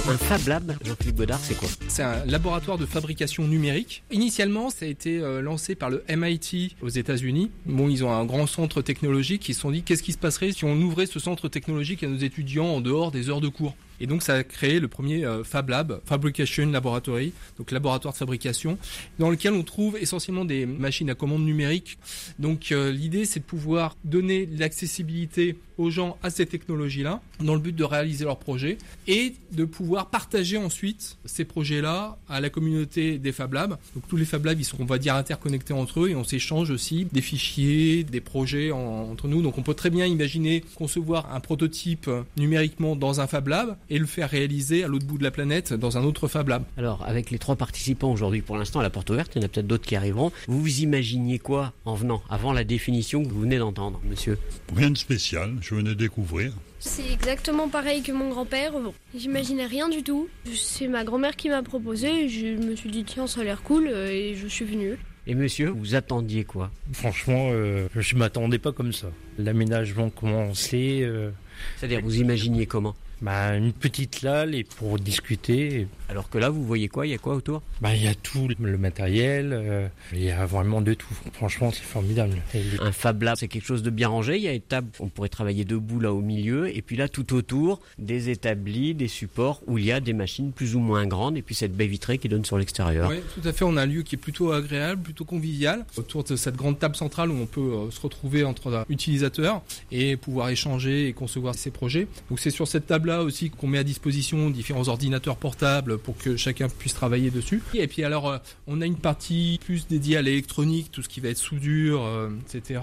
[0.09, 4.03] Un Fab Lab, Jean-Philippe Godard, c'est quoi C'est un laboratoire de fabrication numérique.
[4.11, 7.51] Initialement, ça a été euh, lancé par le MIT aux États-Unis.
[7.67, 9.49] Bon, ils ont un grand centre technologique.
[9.49, 12.09] Ils se sont dit qu'est-ce qui se passerait si on ouvrait ce centre technologique à
[12.09, 15.25] nos étudiants en dehors des heures de cours et donc ça a créé le premier
[15.25, 18.79] euh, Fab Lab, Fabrication Laboratory, donc laboratoire de fabrication,
[19.19, 21.99] dans lequel on trouve essentiellement des machines à commande numérique.
[22.39, 27.61] Donc euh, l'idée c'est de pouvoir donner l'accessibilité aux gens à ces technologies-là, dans le
[27.61, 33.19] but de réaliser leurs projets et de pouvoir partager ensuite ces projets-là à la communauté
[33.19, 33.79] des Fab Labs.
[33.95, 36.25] Donc tous les Fab Labs, ils sont, on va dire, interconnectés entre eux et on
[36.25, 39.43] s'échange aussi des fichiers, des projets entre nous.
[39.43, 43.99] Donc on peut très bien imaginer concevoir un prototype numériquement dans un Fab Lab et
[43.99, 46.65] le faire réaliser à l'autre bout de la planète dans un autre Fab Lab.
[46.77, 49.47] Alors, avec les trois participants aujourd'hui, pour l'instant, à la porte ouverte, il y en
[49.47, 50.33] a peut-être d'autres qui arriveront.
[50.49, 54.39] Vous vous imaginiez quoi en venant, avant la définition que vous venez d'entendre, monsieur?
[54.75, 56.53] Rien de spécial, je venais découvrir.
[56.79, 58.73] C'est exactement pareil que mon grand-père.
[58.73, 60.29] Bon, j'imaginais rien du tout.
[60.55, 62.29] C'est ma grand-mère qui m'a proposé.
[62.29, 64.97] Je me suis dit tiens, ça a l'air cool euh, et je suis venu.
[65.27, 66.71] Et monsieur, vous attendiez quoi?
[66.93, 69.09] Franchement, euh, je m'attendais pas comme ça.
[69.39, 71.01] L'aménagement commençait.
[71.03, 71.31] Euh,
[71.77, 72.97] C'est-à-dire, vous imaginiez comment?
[73.21, 75.87] Bah, une petite lalle et pour discuter.
[76.09, 77.07] Alors que là, vous voyez quoi?
[77.07, 77.63] Il y a quoi autour?
[77.81, 81.13] Bah, Il y a tout le matériel, euh, il y a vraiment de tout.
[81.33, 82.37] Franchement, c'est formidable.
[82.81, 84.37] Un Fab Lab, c'est quelque chose de bien rangé.
[84.37, 86.75] Il y a une table, on pourrait travailler debout là au milieu.
[86.75, 90.53] Et puis là, tout autour, des établis, des supports où il y a des machines
[90.53, 91.37] plus ou moins grandes.
[91.37, 93.11] Et puis cette baie vitrée qui donne sur l'extérieur.
[93.11, 93.65] Oui, tout à fait.
[93.65, 95.85] On a un lieu qui est plutôt agréable, plutôt convivial.
[95.97, 100.17] Autour de cette grande table centrale où on peut euh, se retrouver entre utilisateurs et
[100.17, 102.07] pouvoir échanger et concevoir ses projets.
[102.31, 106.17] Donc c'est sur cette table là aussi qu'on met à disposition différents ordinateurs portables pour
[106.17, 107.63] que chacun puisse travailler dessus.
[107.75, 111.21] Et puis alors, euh, on a une partie plus dédiée à l'électronique, tout ce qui
[111.21, 112.81] va être soudure, euh, etc.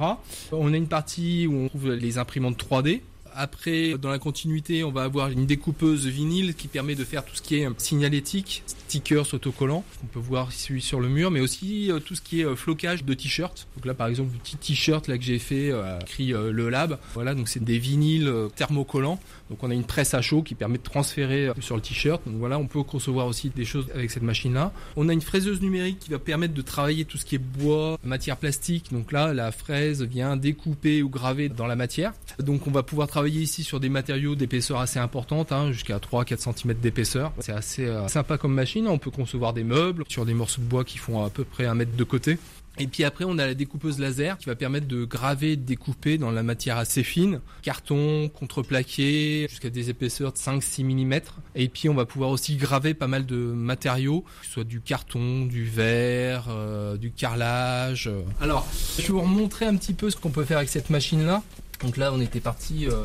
[0.51, 3.01] On a une partie où on trouve les imprimantes 3D.
[3.37, 7.35] Après, dans la continuité, on va avoir une découpeuse vinyle qui permet de faire tout
[7.35, 11.91] ce qui est signalétique, stickers autocollants qu'on peut voir ici sur le mur, mais aussi
[11.91, 13.67] euh, tout ce qui est euh, flocage de t-shirts.
[13.75, 16.97] Donc là, par exemple, le petit t-shirt là que j'ai fait, euh, écrit le lab.
[17.13, 19.19] Voilà, donc c'est des vinyles thermocollants.
[19.49, 22.21] Donc on a une presse à chaud qui permet de transférer sur le t-shirt.
[22.25, 24.71] Donc voilà, on peut concevoir aussi des choses avec cette machine-là.
[24.95, 27.97] On a une fraiseuse numérique qui va permettre de travailler tout ce qui est bois,
[28.03, 28.91] matière plastique.
[28.91, 32.13] Donc là, la fraise vient découper ou graver dans la matière.
[32.39, 36.53] Donc on va pouvoir travailler ici sur des matériaux d'épaisseur assez importante, hein, jusqu'à 3-4
[36.53, 37.31] cm d'épaisseur.
[37.39, 38.87] C'est assez sympa comme machine.
[38.87, 41.65] On peut concevoir des meubles sur des morceaux de bois qui font à peu près
[41.65, 42.37] un mètre de côté.
[42.77, 45.63] Et puis après, on a la découpeuse laser qui va permettre de graver et de
[45.63, 51.19] découper dans la matière assez fine, carton, contreplaqué, jusqu'à des épaisseurs de 5-6 mm.
[51.55, 54.81] Et puis on va pouvoir aussi graver pas mal de matériaux, que ce soit du
[54.81, 58.09] carton, du verre, euh, du carrelage.
[58.41, 58.67] Alors,
[58.97, 61.43] je vais vous remontrer un petit peu ce qu'on peut faire avec cette machine-là.
[61.81, 63.03] Donc là, on était parti euh,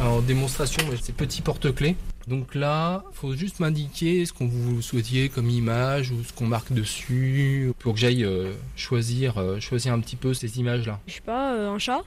[0.00, 1.96] en démonstration de ces petits porte-clés.
[2.28, 6.46] Donc là, il faut juste m'indiquer ce qu'on vous souhaitiez comme image ou ce qu'on
[6.46, 11.00] marque dessus pour que j'aille euh, choisir, euh, choisir un petit peu ces images-là.
[11.06, 12.02] Je sais pas, un chat?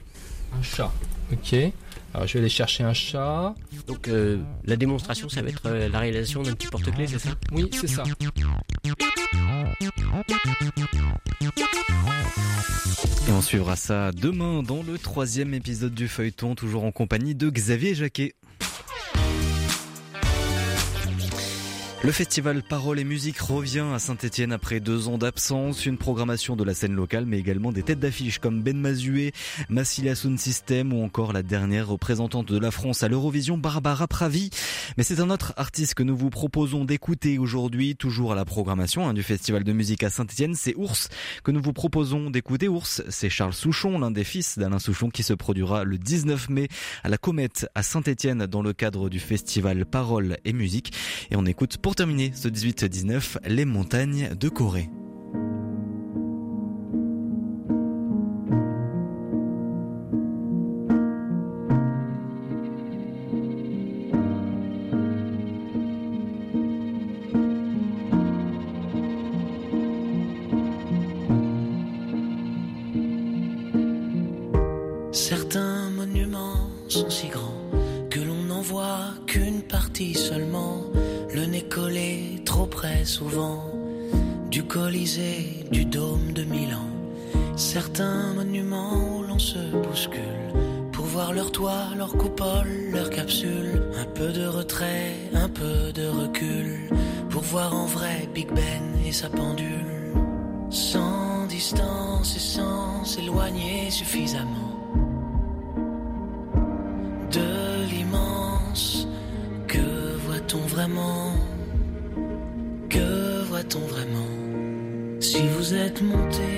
[0.58, 0.92] Un chat,
[1.32, 1.54] ok.
[2.14, 3.54] Alors je vais aller chercher un chat.
[3.86, 4.08] Donc
[4.64, 7.30] la démonstration, ça va être la réalisation d'un petit porte-clés, c'est ça?
[7.52, 8.04] Oui, c'est ça.
[13.28, 17.50] Et on suivra ça demain dans le troisième épisode du feuilleton, toujours en compagnie de
[17.50, 18.34] Xavier Jacquet.
[22.06, 25.86] Le festival Parole et Musique revient à Saint-Etienne après deux ans d'absence.
[25.86, 29.32] Une programmation de la scène locale, mais également des têtes d'affiche comme Ben Mazué,
[29.70, 34.50] Massilia Sound System ou encore la dernière représentante de la France à l'Eurovision, Barbara Pravi.
[34.96, 39.08] Mais c'est un autre artiste que nous vous proposons d'écouter aujourd'hui, toujours à la programmation
[39.08, 40.54] hein, du festival de musique à Saint-Etienne.
[40.54, 41.08] C'est Ours
[41.42, 42.68] que nous vous proposons d'écouter.
[42.68, 46.68] Ours, c'est Charles Souchon, l'un des fils d'Alain Souchon qui se produira le 19 mai
[47.02, 50.92] à la Comète à Saint-Etienne dans le cadre du festival Parole et Musique.
[51.32, 54.90] Et on écoute pour terminer ce 18-19, les montagnes de Corée.
[91.96, 93.82] Leur coupole, leur capsule.
[94.00, 96.78] Un peu de retrait, un peu de recul
[97.30, 100.12] pour voir en vrai Big Ben et sa pendule.
[100.70, 104.72] Sans distance et sans s'éloigner suffisamment
[107.32, 109.06] de l'immense.
[109.66, 111.32] Que voit-on vraiment?
[112.88, 114.32] Que voit-on vraiment?
[115.20, 116.52] Si vous êtes monté,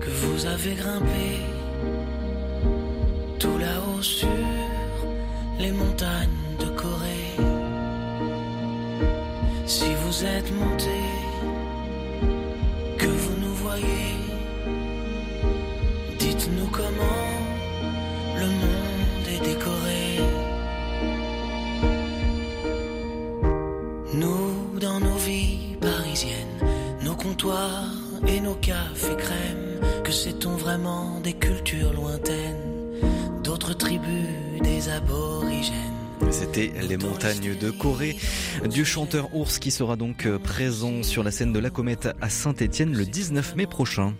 [0.00, 1.53] que vous avez grimpé
[4.04, 4.28] sur
[5.58, 6.28] les montagnes
[6.60, 7.30] de Corée.
[9.66, 11.00] Si vous êtes monté,
[12.98, 14.12] que vous nous voyez,
[16.18, 17.30] dites-nous comment
[18.36, 20.04] le monde est décoré.
[24.12, 26.58] Nous, dans nos vies parisiennes,
[27.02, 27.90] nos comptoirs
[28.28, 32.73] et nos cafés crèmes, que sait-on vraiment des cultures lointaines,
[36.30, 38.16] C'était les montagnes de Corée
[38.68, 42.92] du chanteur Ours qui sera donc présent sur la scène de la comète à Saint-Étienne
[42.92, 44.14] le 19 mai prochain.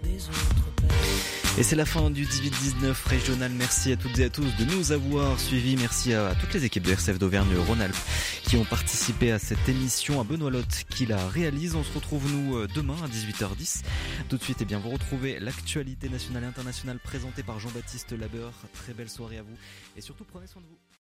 [1.57, 3.53] Et c'est la fin du 18-19 régional.
[3.53, 5.77] Merci à toutes et à tous de nous avoir suivis.
[5.77, 7.97] Merci à toutes les équipes de RCF d'Auvergne-Rhône-Alpes
[8.43, 11.77] qui ont participé à cette émission, à Benoît Lotte qui la réalise.
[11.77, 13.83] On se retrouve nous demain à 18h10.
[14.29, 18.53] Tout de suite, eh bien, vous retrouvez l'actualité nationale et internationale présentée par Jean-Baptiste Labeur.
[18.73, 19.57] Très belle soirée à vous
[19.97, 20.84] et surtout prenez soin de vous.